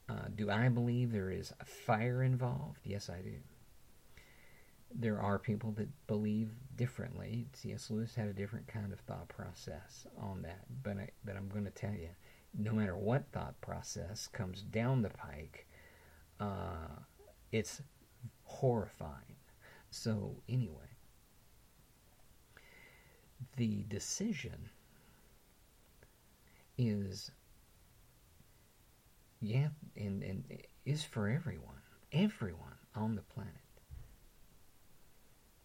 uh, 0.08 0.28
do 0.36 0.50
I 0.52 0.70
believe 0.70 1.12
there 1.12 1.32
is 1.32 1.54
fire 1.66 2.24
involved? 2.24 2.80
Yes, 2.84 3.10
I 3.10 3.22
do. 3.22 3.36
There 4.94 5.20
are 5.20 5.40
people 5.40 5.72
that 5.74 5.90
believe 6.08 6.52
differently. 6.76 7.48
C.S. 7.54 7.90
Lewis 7.90 8.16
had 8.16 8.28
a 8.28 8.34
different 8.34 8.68
kind 8.68 8.94
of 8.94 9.00
thought 9.02 9.28
process 9.28 10.06
on 10.18 10.42
that, 10.44 10.66
but 10.84 10.98
I, 10.98 11.10
but 11.26 11.36
I'm 11.36 11.50
going 11.50 11.66
to 11.66 11.72
tell 11.72 11.94
you, 11.94 12.10
no 12.58 12.72
matter 12.72 12.96
what 12.96 13.26
thought 13.32 13.60
process 13.62 14.28
comes 14.28 14.62
down 14.62 15.02
the 15.02 15.10
pike, 15.10 15.68
uh, 16.40 17.00
it's 17.52 17.82
horrifying. 18.44 19.36
So 19.90 20.36
anyway, 20.48 20.96
the 23.58 23.84
decision 23.88 24.70
is 26.78 27.32
yeah, 29.48 29.70
and, 29.96 30.24
and 30.24 30.44
is 30.86 31.04
for 31.04 31.30
everyone, 31.30 31.82
everyone 32.12 32.75
on 32.96 33.16
the 33.16 33.22
planet. 33.22 33.54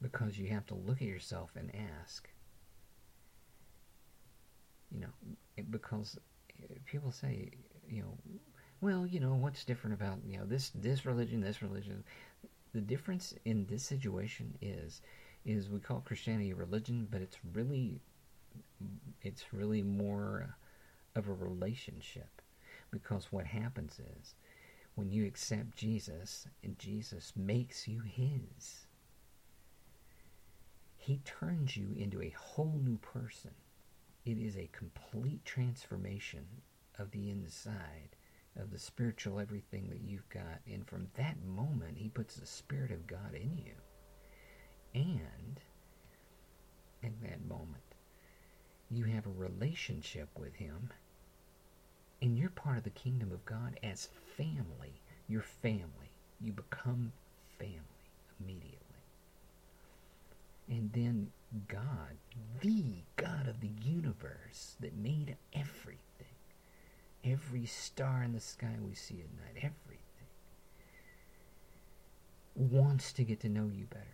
Because 0.01 0.39
you 0.39 0.49
have 0.49 0.67
to 0.67 0.75
look 0.75 0.97
at 1.03 1.09
yourself 1.09 1.51
and 1.57 1.71
ask, 2.01 2.29
you 4.91 5.01
know, 5.01 5.65
because 5.71 6.19
eh, 6.63 6.75
people 6.87 7.13
say, 7.13 7.51
you 7.87 8.03
know, 8.03 8.17
well, 8.81 9.07
you 9.07 9.21
know, 9.21 9.35
what's 9.35 9.65
different 9.65 9.95
about, 9.95 10.19
you 10.27 10.39
know, 10.39 10.47
this 10.47 10.71
this 10.75 11.05
religion, 11.05 11.41
this 11.41 11.61
religion. 11.61 12.03
The 12.73 12.81
difference 12.81 13.35
in 13.45 13.67
this 13.67 13.83
situation 13.83 14.57
is 14.63 15.03
is 15.45 15.69
we 15.69 15.81
call 15.81 16.01
Christianity 16.01 16.51
a 16.53 16.55
religion, 16.55 17.07
but 17.11 17.21
it's 17.21 17.37
really 17.53 18.01
it's 19.23 19.53
really 19.53 19.83
more 19.83 20.57
of 21.15 21.29
a 21.29 21.33
relationship 21.33 22.40
because 22.91 23.33
what 23.33 23.47
happens 23.47 24.01
is 24.19 24.35
when 24.95 25.11
you 25.11 25.27
accept 25.27 25.77
Jesus 25.77 26.47
and 26.63 26.79
Jesus 26.79 27.33
makes 27.37 27.87
you 27.89 28.01
his 28.01 28.87
he 30.97 31.19
turns 31.25 31.77
you 31.77 31.95
into 31.97 32.21
a 32.23 32.35
whole 32.37 32.81
new 32.85 32.99
person 32.99 33.53
it 34.25 34.39
is 34.39 34.57
a 34.57 34.69
complete 34.73 35.45
transformation 35.45 36.47
of 36.99 37.11
the 37.11 37.31
inside 37.31 38.17
of 38.57 38.71
the 38.71 38.79
spiritual 38.79 39.41
everything 39.41 39.89
that 39.89 40.03
you've 40.03 40.29
got. 40.29 40.61
And 40.67 40.87
from 40.87 41.09
that 41.15 41.43
moment, 41.45 41.99
He 41.99 42.09
puts 42.09 42.37
the 42.37 42.47
Spirit 42.47 42.91
of 42.91 43.07
God 43.07 43.35
in 43.35 43.57
you. 43.57 43.73
And 44.95 45.61
in 47.03 47.15
that 47.23 47.45
moment, 47.47 47.95
you 48.91 49.05
have 49.05 49.27
a 49.27 49.31
relationship 49.31 50.29
with 50.39 50.55
Him. 50.57 50.91
And 52.23 52.37
you're 52.37 52.51
part 52.51 52.77
of 52.77 52.85
the 52.85 52.91
kingdom 52.91 53.33
of 53.33 53.45
God 53.45 53.79
as 53.83 54.09
family. 54.37 55.01
You're 55.29 55.43
family. 55.43 56.11
You 56.41 56.53
become 56.53 57.13
family 57.59 57.81
immediately. 58.39 58.77
And 60.69 60.93
then 60.93 61.31
God, 61.67 62.17
the 62.61 63.03
God 63.17 63.49
of 63.49 63.61
the 63.61 63.73
universe 63.83 64.77
that 64.81 64.97
made 64.97 65.37
everything, 65.53 66.01
every 67.25 67.67
star 67.67 68.23
in 68.23 68.33
the 68.33 68.41
sky 68.41 68.77
we 68.87 68.95
see 68.95 69.21
at 69.21 69.55
night, 69.55 69.57
everything, 69.57 70.01
wants 72.55 73.13
to 73.15 73.25
get 73.25 73.41
to 73.41 73.49
know 73.49 73.69
you 73.75 73.87
better 73.87 74.05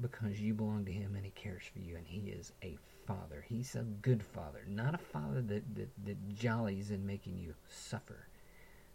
because 0.00 0.40
you 0.40 0.54
belong 0.54 0.84
to 0.84 0.92
Him 0.92 1.14
and 1.16 1.24
He 1.24 1.32
cares 1.32 1.64
for 1.72 1.80
you, 1.80 1.96
and 1.96 2.06
He 2.06 2.30
is 2.30 2.52
a 2.62 2.78
father. 3.08 3.44
He's 3.48 3.74
a 3.74 3.82
good 4.02 4.22
father, 4.22 4.60
not 4.68 4.94
a 4.94 4.98
father 4.98 5.40
that, 5.40 5.74
that, 5.74 5.88
that 6.04 6.34
jollies 6.36 6.90
in 6.90 7.06
making 7.06 7.38
you 7.38 7.54
suffer. 7.68 8.26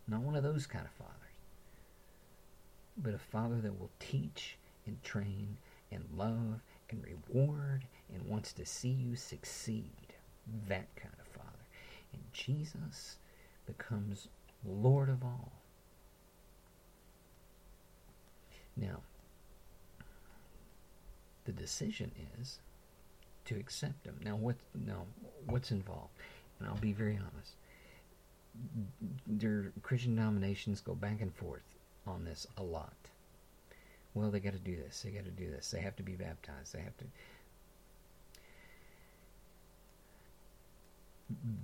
Not 0.07 0.21
one 0.21 0.35
of 0.35 0.43
those 0.43 0.67
kind 0.67 0.85
of 0.85 0.91
fathers, 0.91 1.13
but 2.97 3.13
a 3.13 3.17
father 3.17 3.59
that 3.61 3.79
will 3.79 3.89
teach 3.99 4.57
and 4.85 5.01
train 5.03 5.57
and 5.91 6.05
love 6.15 6.61
and 6.89 7.03
reward 7.03 7.85
and 8.13 8.27
wants 8.27 8.53
to 8.53 8.65
see 8.65 8.89
you 8.89 9.15
succeed. 9.15 10.13
That 10.67 10.93
kind 10.95 11.15
of 11.19 11.27
Father. 11.27 11.65
And 12.11 12.21
Jesus 12.33 13.17
becomes 13.65 14.27
Lord 14.65 15.09
of 15.09 15.23
all. 15.23 15.53
Now, 18.75 19.01
the 21.45 21.51
decision 21.51 22.11
is 22.39 22.59
to 23.45 23.55
accept 23.55 24.05
him. 24.05 24.19
Now, 24.23 24.35
what? 24.35 24.55
Now, 24.85 25.05
what's 25.47 25.71
involved? 25.71 26.13
And 26.59 26.67
I'll 26.67 26.75
be 26.75 26.93
very 26.93 27.17
honest. 27.17 27.53
Their 29.27 29.71
Christian 29.81 30.15
denominations 30.15 30.81
go 30.81 30.93
back 30.93 31.21
and 31.21 31.33
forth 31.33 31.63
on 32.05 32.25
this 32.25 32.45
a 32.57 32.63
lot 32.63 32.93
well, 34.13 34.29
they 34.29 34.39
got 34.39 34.53
to 34.53 34.59
do 34.59 34.75
this, 34.75 35.01
they 35.01 35.09
got 35.09 35.25
to 35.25 35.31
do 35.31 35.49
this, 35.49 35.71
they 35.71 35.81
have 35.81 35.95
to 35.95 36.03
be 36.03 36.13
baptized, 36.13 36.73
they 36.73 36.81
have 36.81 36.97
to. 36.97 37.05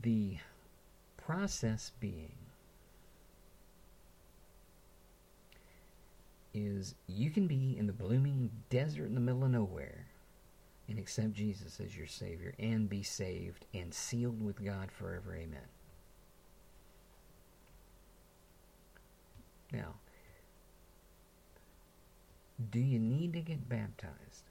The 0.01 0.37
process 1.17 1.91
being 1.99 2.31
is 6.53 6.95
you 7.07 7.29
can 7.29 7.45
be 7.45 7.75
in 7.77 7.85
the 7.85 7.93
blooming 7.93 8.49
desert 8.71 9.05
in 9.05 9.13
the 9.13 9.21
middle 9.21 9.43
of 9.43 9.51
nowhere 9.51 10.07
and 10.89 10.97
accept 10.97 11.34
Jesus 11.34 11.80
as 11.80 11.95
your 11.95 12.08
Savior 12.08 12.56
and 12.58 12.89
be 12.89 13.04
saved 13.04 13.65
and 13.73 13.93
sealed 13.93 14.43
with 14.43 14.63
God 14.63 14.91
forever. 14.91 15.36
Amen. 15.36 15.60
Now, 19.71 19.95
do 22.71 22.80
you 22.80 22.97
need 22.97 23.34
to 23.34 23.41
get 23.41 23.69
baptized? 23.69 24.43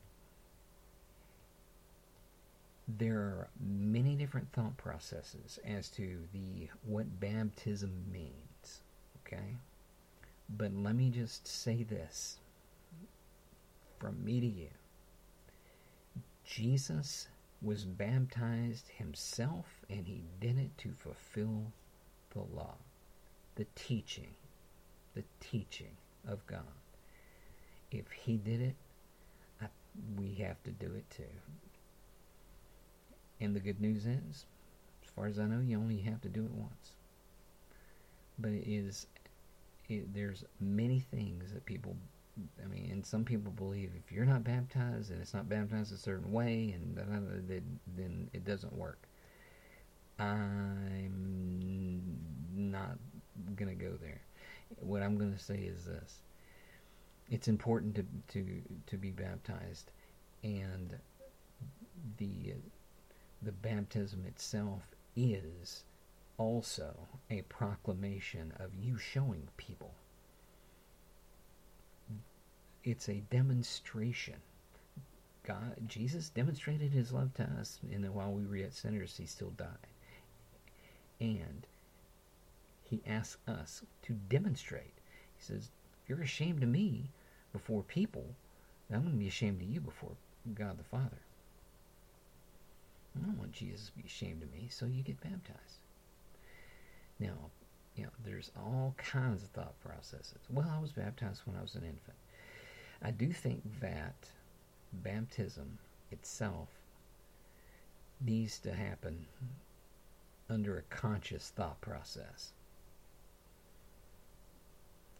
There 2.86 3.16
are 3.16 3.48
many 3.60 4.14
different 4.14 4.52
thought 4.52 4.76
processes 4.76 5.58
as 5.66 5.88
to 5.90 6.20
the 6.32 6.68
what 6.84 7.20
baptism 7.20 7.92
means. 8.10 8.80
Okay? 9.26 9.56
But 10.48 10.72
let 10.72 10.94
me 10.94 11.10
just 11.10 11.46
say 11.46 11.82
this 11.82 12.38
from 13.98 14.24
me 14.24 14.40
to 14.40 14.46
you. 14.46 14.68
Jesus 16.48 17.28
was 17.62 17.84
baptized 17.84 18.88
himself 18.96 19.66
and 19.90 20.06
he 20.06 20.22
did 20.40 20.58
it 20.58 20.76
to 20.78 20.92
fulfill 20.96 21.72
the 22.30 22.40
law, 22.40 22.74
the 23.56 23.66
teaching, 23.74 24.34
the 25.14 25.24
teaching 25.40 25.96
of 26.26 26.44
God 26.46 26.64
if 27.90 28.10
he 28.10 28.36
did 28.36 28.60
it, 28.60 28.74
I, 29.60 29.66
we 30.18 30.34
have 30.42 30.62
to 30.64 30.70
do 30.70 30.86
it 30.94 31.08
too. 31.10 31.22
And 33.40 33.54
the 33.54 33.60
good 33.60 33.80
news 33.80 34.06
is, 34.06 34.46
as 35.02 35.10
far 35.14 35.26
as 35.26 35.38
I 35.38 35.46
know, 35.46 35.60
you 35.60 35.78
only 35.78 35.98
have 35.98 36.20
to 36.22 36.28
do 36.28 36.44
it 36.44 36.50
once. 36.50 36.92
But 38.38 38.50
it 38.50 38.70
is, 38.70 39.06
it, 39.88 40.12
there's 40.12 40.44
many 40.60 41.00
things 41.00 41.52
that 41.52 41.64
people, 41.64 41.96
I 42.62 42.66
mean, 42.66 42.90
and 42.90 43.04
some 43.04 43.24
people 43.24 43.50
believe 43.52 43.90
if 43.96 44.12
you're 44.12 44.24
not 44.24 44.44
baptized 44.44 45.10
and 45.10 45.20
it's 45.20 45.34
not 45.34 45.48
baptized 45.48 45.92
a 45.92 45.96
certain 45.96 46.32
way, 46.32 46.74
and 46.74 46.96
then 47.96 48.30
it 48.32 48.44
doesn't 48.44 48.76
work. 48.76 49.08
I'm 50.18 52.02
not 52.54 52.98
to 53.76 53.84
go 53.84 53.96
there. 54.00 54.20
What 54.80 55.02
I'm 55.02 55.16
to 55.32 55.38
say 55.38 55.58
is 55.58 55.84
this 55.84 56.20
it's 57.30 57.48
important 57.48 57.94
to, 57.94 58.04
to, 58.28 58.62
to 58.86 58.96
be 58.96 59.10
baptized. 59.10 59.90
And 60.42 60.96
the, 62.16 62.54
the 63.42 63.52
baptism 63.52 64.24
itself 64.26 64.82
is 65.16 65.84
also 66.38 66.96
a 67.30 67.42
proclamation 67.42 68.52
of 68.58 68.74
you 68.74 68.98
showing 68.98 69.48
people. 69.56 69.94
It's 72.84 73.08
a 73.08 73.22
demonstration. 73.30 74.36
God, 75.44 75.76
Jesus 75.86 76.28
demonstrated 76.28 76.92
his 76.92 77.12
love 77.12 77.32
to 77.34 77.42
us, 77.42 77.78
and 77.90 78.04
then 78.04 78.14
while 78.14 78.32
we 78.32 78.46
were 78.46 78.56
yet 78.56 78.74
sinners, 78.74 79.16
he 79.16 79.26
still 79.26 79.50
died. 79.50 79.68
And 81.20 81.66
he 82.84 83.00
asks 83.06 83.38
us 83.48 83.82
to 84.02 84.12
demonstrate. 84.12 84.94
He 85.36 85.42
says, 85.42 85.70
You're 86.06 86.22
ashamed 86.22 86.62
of 86.62 86.68
me 86.68 87.10
before 87.52 87.82
people, 87.82 88.34
I'm 88.92 89.02
going 89.02 89.12
to 89.12 89.18
be 89.18 89.28
ashamed 89.28 89.60
of 89.60 89.68
you 89.68 89.80
before 89.80 90.12
God 90.54 90.78
the 90.78 90.84
Father. 90.84 91.18
I 93.16 93.26
don't 93.26 93.38
want 93.38 93.52
Jesus 93.52 93.88
to 93.88 93.96
be 93.96 94.04
ashamed 94.06 94.42
of 94.42 94.52
me, 94.52 94.68
so 94.70 94.86
you 94.86 95.02
get 95.02 95.20
baptized. 95.20 95.80
Now, 97.18 97.50
you 97.96 98.04
know, 98.04 98.10
there's 98.24 98.50
all 98.56 98.94
kinds 98.96 99.42
of 99.42 99.48
thought 99.50 99.78
processes. 99.80 100.38
Well, 100.50 100.70
I 100.72 100.80
was 100.80 100.92
baptized 100.92 101.42
when 101.44 101.56
I 101.56 101.62
was 101.62 101.74
an 101.74 101.82
infant. 101.82 102.16
I 103.02 103.10
do 103.10 103.32
think 103.32 103.62
that 103.80 104.30
baptism 104.92 105.78
itself 106.10 106.68
needs 108.20 108.58
to 108.60 108.72
happen 108.72 109.26
under 110.50 110.78
a 110.78 110.82
conscious 110.82 111.52
thought 111.54 111.80
process. 111.80 112.52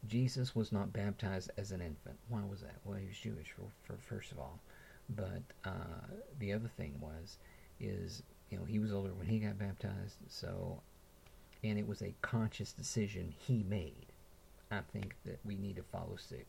Jesus 0.06 0.54
was 0.54 0.72
not 0.72 0.92
baptized 0.92 1.50
as 1.56 1.70
an 1.70 1.80
infant. 1.80 2.16
Why 2.28 2.42
was 2.48 2.60
that? 2.60 2.76
Well, 2.84 2.98
he 2.98 3.06
was 3.06 3.16
Jewish, 3.16 3.52
for, 3.52 3.62
for 3.84 3.98
first 4.00 4.32
of 4.32 4.38
all. 4.38 4.58
But 5.10 5.42
uh, 5.64 6.06
the 6.38 6.52
other 6.52 6.70
thing 6.76 6.94
was, 7.00 7.38
is 7.80 8.22
you 8.50 8.58
know 8.58 8.64
he 8.64 8.78
was 8.78 8.92
older 8.92 9.12
when 9.14 9.26
he 9.26 9.38
got 9.38 9.58
baptized, 9.58 10.16
so 10.28 10.80
and 11.64 11.78
it 11.78 11.86
was 11.86 12.02
a 12.02 12.14
conscious 12.22 12.72
decision 12.72 13.34
he 13.38 13.64
made. 13.68 14.06
I 14.70 14.80
think 14.92 15.14
that 15.24 15.38
we 15.44 15.56
need 15.56 15.76
to 15.76 15.82
follow 15.82 16.16
suit. 16.16 16.46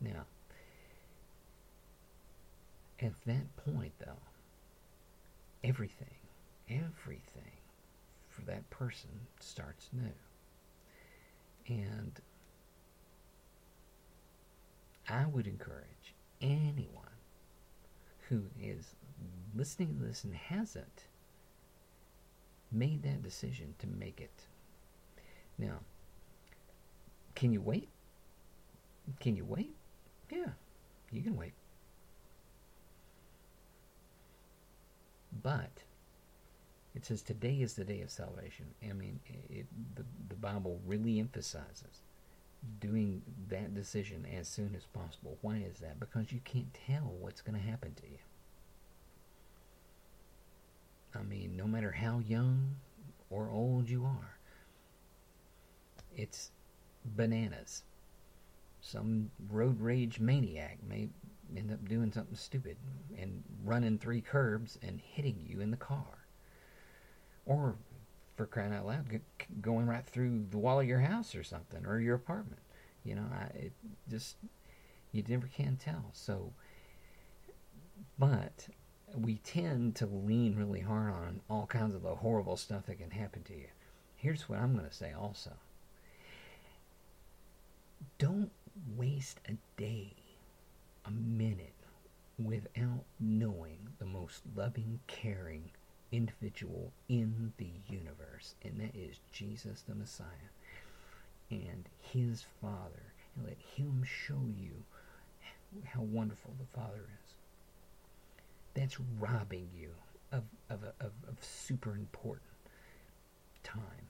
Now, 0.00 0.26
at 3.00 3.12
that 3.26 3.56
point, 3.56 3.92
though, 3.98 4.22
everything, 5.62 6.16
everything 6.68 7.52
for 8.28 8.42
that 8.42 8.68
person 8.70 9.10
starts 9.40 9.88
new. 9.92 10.12
And 11.66 12.20
I 15.08 15.26
would 15.26 15.46
encourage 15.46 16.14
anyone 16.40 16.88
who 18.28 18.44
is 18.60 18.94
listening 19.54 19.98
to 19.98 20.06
this 20.06 20.24
and 20.24 20.34
hasn't 20.34 21.04
made 22.72 23.02
that 23.02 23.22
decision 23.22 23.74
to 23.78 23.86
make 23.86 24.20
it. 24.20 24.46
Now, 25.58 25.78
can 27.34 27.52
you 27.52 27.60
wait? 27.60 27.88
Can 29.20 29.36
you 29.36 29.44
wait? 29.44 29.74
Yeah, 30.30 30.50
you 31.12 31.22
can 31.22 31.36
wait. 31.36 31.52
But 35.42 35.82
it 36.94 37.04
says 37.04 37.22
today 37.22 37.56
is 37.60 37.74
the 37.74 37.84
day 37.84 38.00
of 38.02 38.10
salvation. 38.10 38.66
I 38.88 38.92
mean, 38.92 39.20
it, 39.50 39.66
the, 39.94 40.04
the 40.28 40.36
Bible 40.36 40.80
really 40.86 41.18
emphasizes 41.18 42.02
doing 42.80 43.22
that 43.48 43.74
decision 43.74 44.26
as 44.38 44.48
soon 44.48 44.74
as 44.76 44.84
possible. 44.86 45.36
Why 45.42 45.56
is 45.56 45.80
that? 45.80 46.00
Because 46.00 46.32
you 46.32 46.40
can't 46.44 46.72
tell 46.86 47.12
what's 47.20 47.40
going 47.40 47.60
to 47.60 47.66
happen 47.66 47.94
to 47.94 48.02
you. 48.06 48.18
I 51.14 51.22
mean, 51.22 51.56
no 51.56 51.66
matter 51.66 51.92
how 51.92 52.20
young 52.20 52.76
or 53.30 53.50
old 53.50 53.88
you 53.88 54.04
are, 54.04 54.38
it's 56.16 56.50
bananas. 57.04 57.82
Some 58.84 59.30
road 59.48 59.80
rage 59.80 60.20
maniac 60.20 60.78
may 60.86 61.08
end 61.56 61.72
up 61.72 61.88
doing 61.88 62.12
something 62.12 62.36
stupid 62.36 62.76
and 63.18 63.42
running 63.64 63.96
three 63.98 64.20
curbs 64.20 64.78
and 64.82 65.00
hitting 65.00 65.42
you 65.48 65.62
in 65.62 65.70
the 65.70 65.76
car. 65.78 66.26
Or, 67.46 67.76
for 68.36 68.44
crying 68.44 68.74
out 68.74 68.84
loud, 68.84 69.20
going 69.62 69.86
right 69.86 70.04
through 70.04 70.46
the 70.50 70.58
wall 70.58 70.80
of 70.80 70.86
your 70.86 71.00
house 71.00 71.34
or 71.34 71.42
something, 71.42 71.86
or 71.86 71.98
your 71.98 72.16
apartment. 72.16 72.60
You 73.04 73.14
know, 73.14 73.26
I, 73.32 73.44
it 73.56 73.72
just, 74.10 74.36
you 75.12 75.24
never 75.26 75.46
can 75.46 75.76
tell. 75.76 76.10
So, 76.12 76.52
but 78.18 78.68
we 79.16 79.36
tend 79.36 79.96
to 79.96 80.06
lean 80.06 80.56
really 80.56 80.80
hard 80.80 81.14
on 81.14 81.40
all 81.48 81.66
kinds 81.66 81.94
of 81.94 82.02
the 82.02 82.16
horrible 82.16 82.58
stuff 82.58 82.84
that 82.86 82.98
can 82.98 83.10
happen 83.10 83.44
to 83.44 83.54
you. 83.54 83.68
Here's 84.16 84.46
what 84.46 84.58
I'm 84.58 84.74
going 84.74 84.88
to 84.88 84.94
say 84.94 85.12
also 85.12 85.52
don't 88.18 88.50
waste 88.96 89.40
a 89.48 89.56
day, 89.80 90.12
a 91.04 91.10
minute, 91.10 91.74
without 92.38 93.04
knowing 93.20 93.78
the 93.98 94.06
most 94.06 94.42
loving, 94.56 95.00
caring 95.06 95.70
individual 96.12 96.92
in 97.08 97.52
the 97.58 97.70
universe, 97.88 98.54
and 98.62 98.80
that 98.80 98.94
is 98.94 99.20
Jesus 99.32 99.82
the 99.88 99.94
Messiah 99.94 100.26
and 101.50 101.88
his 102.00 102.44
Father, 102.60 103.12
and 103.36 103.46
let 103.46 103.56
him 103.76 104.04
show 104.04 104.40
you 104.56 104.84
how 105.84 106.02
wonderful 106.02 106.54
the 106.58 106.78
Father 106.78 107.04
is. 107.24 107.34
That's 108.74 108.98
robbing 109.20 109.68
you 109.76 109.90
of, 110.32 110.44
of, 110.70 110.84
of, 111.00 111.12
of 111.28 111.36
super 111.40 111.96
important 111.96 112.50
time 113.62 114.03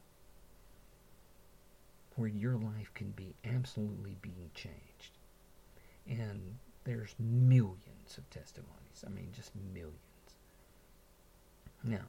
where 2.17 2.29
your 2.29 2.57
life 2.57 2.91
can 2.95 3.11
be 3.11 3.35
absolutely 3.45 4.17
being 4.23 4.51
changed. 4.55 5.19
And 6.09 6.57
there's 6.85 7.15
millions 7.19 8.19
of 8.19 8.29
testimonies. 8.31 9.05
I 9.07 9.11
mean, 9.11 9.29
just 9.35 9.53
millions. 9.73 9.99
Now, 11.83 12.05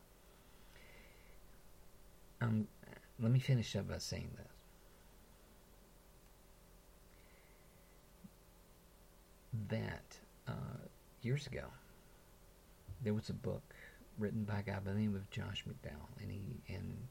um, 2.41 2.68
let 3.20 3.32
me 3.32 3.39
finish 3.39 3.76
up 3.76 3.88
by 3.89 3.98
saying 3.98 4.30
this. 4.38 4.48
That 9.70 10.18
uh, 10.48 10.86
years 11.22 11.48
ago, 11.48 11.63
there 13.02 13.13
was 13.13 13.30
a 13.30 13.34
book 13.34 13.63
written 14.18 14.44
by 14.44 14.60
a 14.60 14.63
guy 14.63 14.80
by 14.84 14.91
the 14.91 15.00
name 15.00 15.15
of 15.15 15.30
Josh 15.30 15.63
McDowell, 15.68 16.22
and 16.22 16.32
he 16.32 16.74
and 16.74 17.08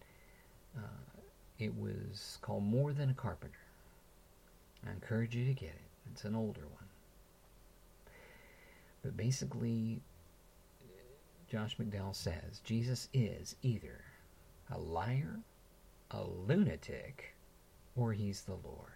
uh, 0.76 1.20
it 1.58 1.74
was 1.74 2.38
called 2.42 2.64
More 2.64 2.92
Than 2.92 3.10
a 3.10 3.14
Carpenter. 3.14 3.58
I 4.86 4.92
encourage 4.92 5.34
you 5.34 5.44
to 5.46 5.54
get 5.54 5.70
it. 5.70 6.10
It's 6.12 6.24
an 6.24 6.34
older 6.34 6.60
one, 6.60 6.88
but 9.02 9.16
basically, 9.16 10.00
Josh 11.48 11.76
McDowell 11.76 12.14
says 12.14 12.60
Jesus 12.64 13.08
is 13.14 13.56
either 13.62 14.04
a 14.70 14.78
liar, 14.78 15.40
a 16.10 16.22
lunatic, 16.22 17.34
or 17.96 18.12
he's 18.12 18.42
the 18.42 18.52
Lord. 18.52 18.90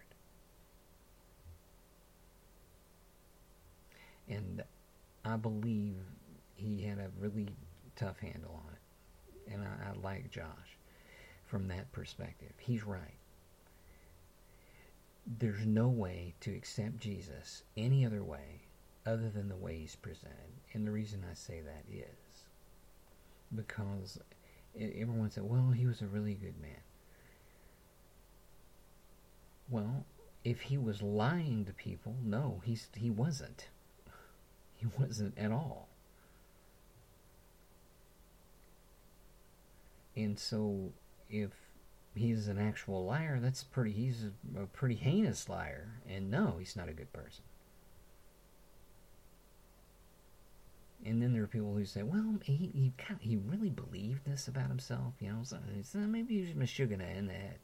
And 4.27 4.63
I 5.25 5.35
believe 5.35 5.95
he 6.55 6.83
had 6.83 6.99
a 6.99 7.09
really 7.19 7.47
tough 7.95 8.19
handle 8.19 8.61
on 8.65 8.73
it. 8.73 9.53
And 9.53 9.63
I, 9.63 9.89
I 9.89 9.93
like 10.01 10.29
Josh 10.29 10.77
from 11.49 11.67
that 11.67 11.91
perspective. 11.91 12.53
He's 12.59 12.83
right. 12.83 13.17
There's 15.25 15.65
no 15.65 15.87
way 15.89 16.35
to 16.41 16.53
accept 16.53 16.99
Jesus 16.99 17.63
any 17.75 18.05
other 18.05 18.23
way 18.23 18.61
other 19.05 19.29
than 19.29 19.49
the 19.49 19.55
way 19.55 19.77
he's 19.79 19.95
presented. 19.95 20.53
And 20.73 20.85
the 20.85 20.91
reason 20.91 21.25
I 21.29 21.33
say 21.33 21.61
that 21.61 21.83
is 21.91 22.45
because 23.53 24.19
everyone 24.79 25.31
said, 25.31 25.43
well, 25.43 25.71
he 25.71 25.87
was 25.87 26.01
a 26.01 26.07
really 26.07 26.35
good 26.35 26.59
man. 26.61 26.81
Well, 29.69 30.05
if 30.43 30.61
he 30.61 30.77
was 30.77 31.01
lying 31.01 31.65
to 31.65 31.73
people, 31.73 32.15
no, 32.23 32.61
he's 32.63 32.87
he 32.95 33.09
wasn't. 33.09 33.67
He 34.77 34.87
wasn't 34.97 35.37
at 35.37 35.51
all. 35.51 35.89
And 40.15 40.39
so, 40.39 40.93
if 41.29 41.51
he's 42.15 42.47
an 42.47 42.57
actual 42.57 43.05
liar, 43.05 43.39
that's 43.39 43.63
pretty. 43.63 43.91
He's 43.91 44.25
a, 44.57 44.65
pretty 44.67 44.95
heinous 44.95 45.47
liar, 45.47 46.01
and 46.07 46.29
no, 46.29 46.55
he's 46.59 46.75
not 46.75 46.89
a 46.89 46.93
good 46.93 47.11
person. 47.13 47.43
And 51.05 51.21
then 51.21 51.31
there 51.31 51.43
are 51.43 51.47
people 51.47 51.73
who 51.73 51.85
say, 51.85 52.03
"Well, 52.03 52.39
he 52.43 52.71
he 52.73 52.93
kind 52.97 53.19
of, 53.19 53.21
he 53.21 53.37
really 53.37 53.69
believed 53.69 54.25
this 54.25 54.47
about 54.47 54.67
himself, 54.67 55.13
you 55.19 55.29
know. 55.29 55.39
So, 55.43 55.57
so 55.83 55.99
maybe 55.99 56.35
he 56.35 56.41
was 56.41 56.53
Meshuggah 56.69 57.17
in 57.17 57.27
that, 57.27 57.57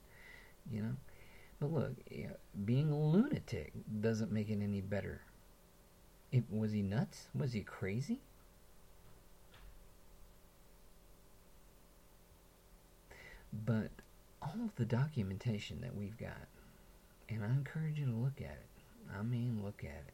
you 0.72 0.82
know." 0.82 0.96
But 1.60 1.72
look, 1.72 1.94
being 2.66 2.92
a 2.92 3.00
lunatic 3.00 3.74
doesn't 4.02 4.32
make 4.32 4.50
it 4.50 4.62
any 4.62 4.82
better. 4.82 5.22
It, 6.32 6.44
was 6.50 6.72
he 6.72 6.82
nuts? 6.82 7.28
Was 7.34 7.54
he 7.54 7.62
crazy? 7.62 8.20
But 13.66 13.92
all 14.42 14.66
of 14.66 14.76
the 14.76 14.86
documentation 14.86 15.82
that 15.82 15.96
we've 15.96 16.18
got, 16.18 16.48
and 17.30 17.44
I 17.44 17.50
encourage 17.50 18.00
you 18.00 18.06
to 18.06 18.12
look 18.12 18.40
at 18.40 18.58
it. 18.58 18.70
I 19.18 19.22
mean, 19.22 19.62
look 19.64 19.84
at 19.84 20.04
it. 20.08 20.14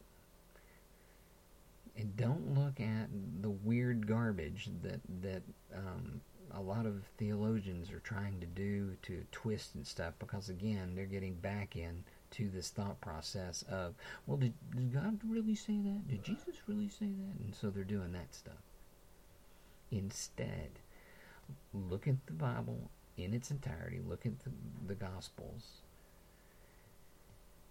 And 1.97 2.15
don't 2.15 2.57
look 2.57 2.79
at 2.79 3.09
the 3.41 3.49
weird 3.49 4.07
garbage 4.07 4.69
that 4.81 5.01
that 5.21 5.41
um, 5.75 6.21
a 6.53 6.61
lot 6.61 6.85
of 6.85 7.03
theologians 7.17 7.91
are 7.91 7.99
trying 7.99 8.39
to 8.39 8.45
do 8.45 8.95
to 9.03 9.23
twist 9.31 9.75
and 9.75 9.85
stuff. 9.85 10.13
Because 10.19 10.49
again, 10.49 10.93
they're 10.95 11.05
getting 11.05 11.35
back 11.35 11.75
in 11.75 12.03
to 12.31 12.49
this 12.49 12.69
thought 12.69 12.99
process 13.01 13.63
of, 13.69 13.93
well, 14.25 14.37
did, 14.37 14.53
did 14.73 14.93
God 14.93 15.19
really 15.27 15.55
say 15.55 15.77
that? 15.77 16.07
Did 16.07 16.23
Jesus 16.23 16.55
really 16.67 16.87
say 16.87 17.07
that? 17.07 17.43
And 17.43 17.53
so 17.53 17.69
they're 17.69 17.83
doing 17.83 18.13
that 18.13 18.33
stuff. 18.33 18.53
Instead, 19.91 20.69
look 21.73 22.07
at 22.07 22.25
the 22.25 22.33
Bible 22.33 22.89
in 23.17 23.33
its 23.33 23.51
entirety, 23.51 23.99
look 24.07 24.25
at 24.25 24.39
the, 24.39 24.51
the 24.87 24.95
Gospels, 24.95 25.81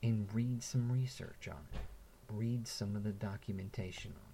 and 0.03 0.29
read 0.33 0.63
some 0.63 0.91
research 0.91 1.49
on 1.49 1.67
it. 1.75 1.81
Read 2.33 2.67
some 2.69 2.97
of 2.97 3.05
the 3.05 3.11
documentation 3.11 4.13
on 4.13 4.17
it. 4.17 4.31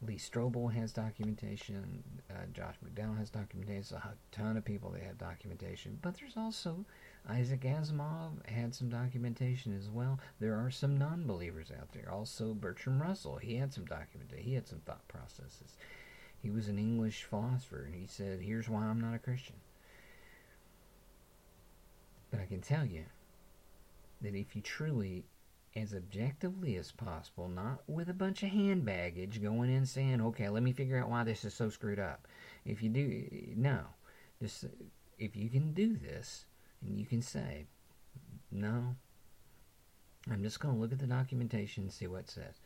Lee 0.00 0.16
Strobel 0.16 0.72
has 0.72 0.92
documentation. 0.92 2.02
Uh, 2.30 2.34
Josh 2.52 2.76
McDowell 2.84 3.18
has 3.18 3.30
documentation. 3.30 3.96
A 3.96 4.14
ton 4.30 4.56
of 4.56 4.64
people 4.64 4.90
that 4.90 5.02
have 5.02 5.18
documentation. 5.18 5.98
But 6.00 6.14
there's 6.18 6.36
also 6.36 6.84
Isaac 7.28 7.62
Asimov 7.62 8.46
had 8.48 8.74
some 8.74 8.88
documentation 8.88 9.76
as 9.76 9.90
well. 9.90 10.20
There 10.38 10.54
are 10.54 10.70
some 10.70 10.96
non-believers 10.96 11.72
out 11.76 11.92
there. 11.92 12.10
Also, 12.12 12.54
Bertrand 12.54 13.00
Russell, 13.00 13.36
he 13.36 13.56
had 13.56 13.74
some 13.74 13.86
documentation. 13.86 14.44
He 14.44 14.54
had 14.54 14.68
some 14.68 14.80
thought 14.86 15.06
processes. 15.08 15.74
He 16.42 16.50
was 16.50 16.68
an 16.68 16.78
English 16.78 17.24
philosopher, 17.24 17.84
and 17.84 17.94
he 17.94 18.06
said, 18.06 18.40
"Here's 18.40 18.68
why 18.68 18.84
I'm 18.84 19.00
not 19.00 19.14
a 19.14 19.18
Christian." 19.18 19.56
But 22.30 22.40
I 22.40 22.46
can 22.46 22.60
tell 22.60 22.84
you 22.84 23.04
that 24.20 24.34
if 24.34 24.54
you 24.54 24.62
truly, 24.62 25.24
as 25.74 25.94
objectively 25.94 26.76
as 26.76 26.92
possible, 26.92 27.48
not 27.48 27.82
with 27.88 28.08
a 28.08 28.14
bunch 28.14 28.42
of 28.42 28.50
hand 28.50 28.84
baggage, 28.84 29.42
going 29.42 29.70
in 29.70 29.86
saying, 29.86 30.20
"Okay, 30.20 30.48
let 30.48 30.62
me 30.62 30.72
figure 30.72 30.98
out 30.98 31.10
why 31.10 31.24
this 31.24 31.44
is 31.44 31.54
so 31.54 31.70
screwed 31.70 31.98
up," 31.98 32.28
if 32.64 32.82
you 32.82 32.88
do, 32.88 33.54
no, 33.56 33.86
just 34.40 34.64
if 35.18 35.34
you 35.34 35.48
can 35.48 35.72
do 35.72 35.96
this 35.96 36.46
and 36.80 36.98
you 36.98 37.06
can 37.06 37.22
say, 37.22 37.66
no, 38.50 38.96
I'm 40.30 40.42
just 40.42 40.60
going 40.60 40.74
to 40.74 40.80
look 40.80 40.92
at 40.92 40.98
the 40.98 41.06
documentation 41.06 41.84
and 41.84 41.92
see 41.92 42.06
what 42.06 42.20
it 42.20 42.30
says. 42.30 42.60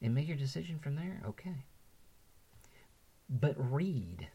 And 0.00 0.14
make 0.14 0.26
your 0.26 0.36
decision 0.36 0.78
from 0.78 0.96
there, 0.96 1.22
okay. 1.26 1.64
But 3.40 3.54
read 3.56 4.28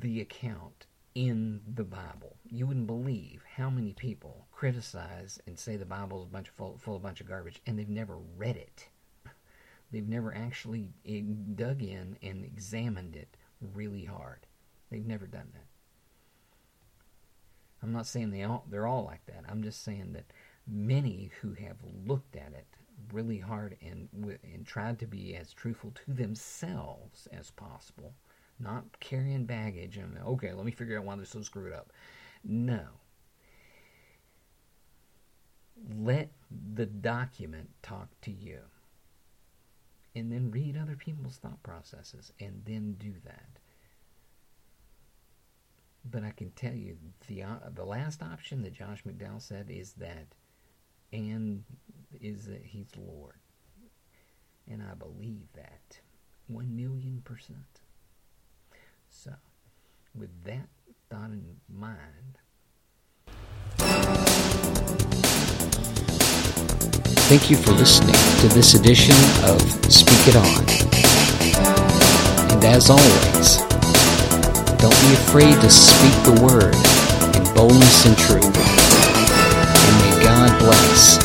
the 0.00 0.22
account 0.22 0.86
in 1.14 1.60
the 1.74 1.84
Bible. 1.84 2.36
You 2.48 2.66
wouldn't 2.66 2.86
believe 2.86 3.44
how 3.56 3.68
many 3.68 3.92
people 3.92 4.46
criticize 4.52 5.38
and 5.46 5.58
say 5.58 5.76
the 5.76 5.84
Bible 5.84 6.22
is 6.22 6.28
a 6.28 6.32
bunch 6.32 6.48
of 6.48 6.54
full, 6.54 6.78
full 6.78 6.96
of 6.96 7.02
bunch 7.02 7.20
of 7.20 7.28
garbage, 7.28 7.60
and 7.66 7.78
they've 7.78 7.88
never 7.88 8.16
read 8.36 8.56
it. 8.56 8.88
They've 9.90 10.08
never 10.08 10.34
actually 10.34 10.90
dug 11.54 11.82
in 11.82 12.18
and 12.22 12.44
examined 12.44 13.16
it 13.16 13.36
really 13.74 14.04
hard. 14.04 14.46
They've 14.90 15.06
never 15.06 15.26
done 15.26 15.48
that. 15.54 15.66
I'm 17.82 17.92
not 17.92 18.06
saying 18.06 18.30
they 18.30 18.44
all 18.44 18.64
they're 18.68 18.86
all 18.86 19.04
like 19.04 19.24
that. 19.26 19.44
I'm 19.48 19.62
just 19.62 19.82
saying 19.82 20.12
that 20.12 20.32
many 20.66 21.30
who 21.40 21.54
have 21.54 21.76
looked 22.06 22.36
at 22.36 22.52
it 22.52 22.66
really 23.12 23.38
hard 23.38 23.76
and 23.80 24.08
and 24.42 24.66
tried 24.66 24.98
to 24.98 25.06
be 25.06 25.36
as 25.36 25.52
truthful 25.52 25.92
to 25.92 26.12
themselves 26.12 27.28
as 27.32 27.50
possible, 27.50 28.14
not 28.58 28.84
carrying 29.00 29.44
baggage 29.44 29.96
and 29.96 30.18
okay, 30.18 30.52
let 30.52 30.64
me 30.64 30.72
figure 30.72 30.98
out 30.98 31.04
why 31.04 31.16
they're 31.16 31.24
so 31.24 31.42
screwed 31.42 31.72
up. 31.72 31.92
No. 32.44 32.80
Let 35.96 36.30
the 36.74 36.86
document 36.86 37.70
talk 37.82 38.08
to 38.22 38.32
you. 38.32 38.58
And 40.16 40.32
then 40.32 40.50
read 40.50 40.76
other 40.76 40.96
people's 40.96 41.36
thought 41.36 41.62
processes 41.62 42.32
and 42.40 42.62
then 42.64 42.94
do 42.98 43.12
that. 43.24 43.60
But 46.10 46.24
I 46.24 46.30
can 46.30 46.50
tell 46.52 46.74
you 46.74 46.96
the 47.28 47.42
uh, 47.44 47.56
the 47.74 47.84
last 47.84 48.22
option 48.22 48.62
that 48.62 48.72
Josh 48.72 49.04
McDowell 49.04 49.40
said 49.42 49.70
is 49.70 49.92
that, 49.94 50.26
and 51.12 51.64
is 52.20 52.46
that 52.46 52.62
he's 52.64 52.90
Lord, 52.96 53.40
and 54.70 54.82
I 54.82 54.94
believe 54.94 55.46
that 55.54 56.00
one 56.46 56.74
million 56.74 57.22
percent. 57.24 57.82
So, 59.08 59.32
with 60.14 60.30
that 60.44 60.68
thought 61.10 61.30
in 61.30 61.56
mind. 61.68 62.38
Thank 67.28 67.50
you 67.50 67.56
for 67.56 67.72
listening 67.72 68.14
to 68.40 68.48
this 68.54 68.74
edition 68.74 69.14
of 69.44 69.60
Speak 69.92 70.28
It 70.28 70.36
On. 70.36 70.64
And 72.50 72.64
as 72.64 72.88
always, 72.88 73.58
don't 74.78 74.98
be 75.02 75.12
afraid 75.12 75.60
to 75.60 75.68
speak 75.68 76.14
the 76.24 76.40
word 76.42 76.74
in 77.36 77.54
boldness 77.54 78.06
and 78.06 78.16
truth. 78.16 78.87
Bless 80.58 81.18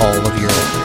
all 0.00 0.26
of 0.26 0.38
your. 0.40 0.81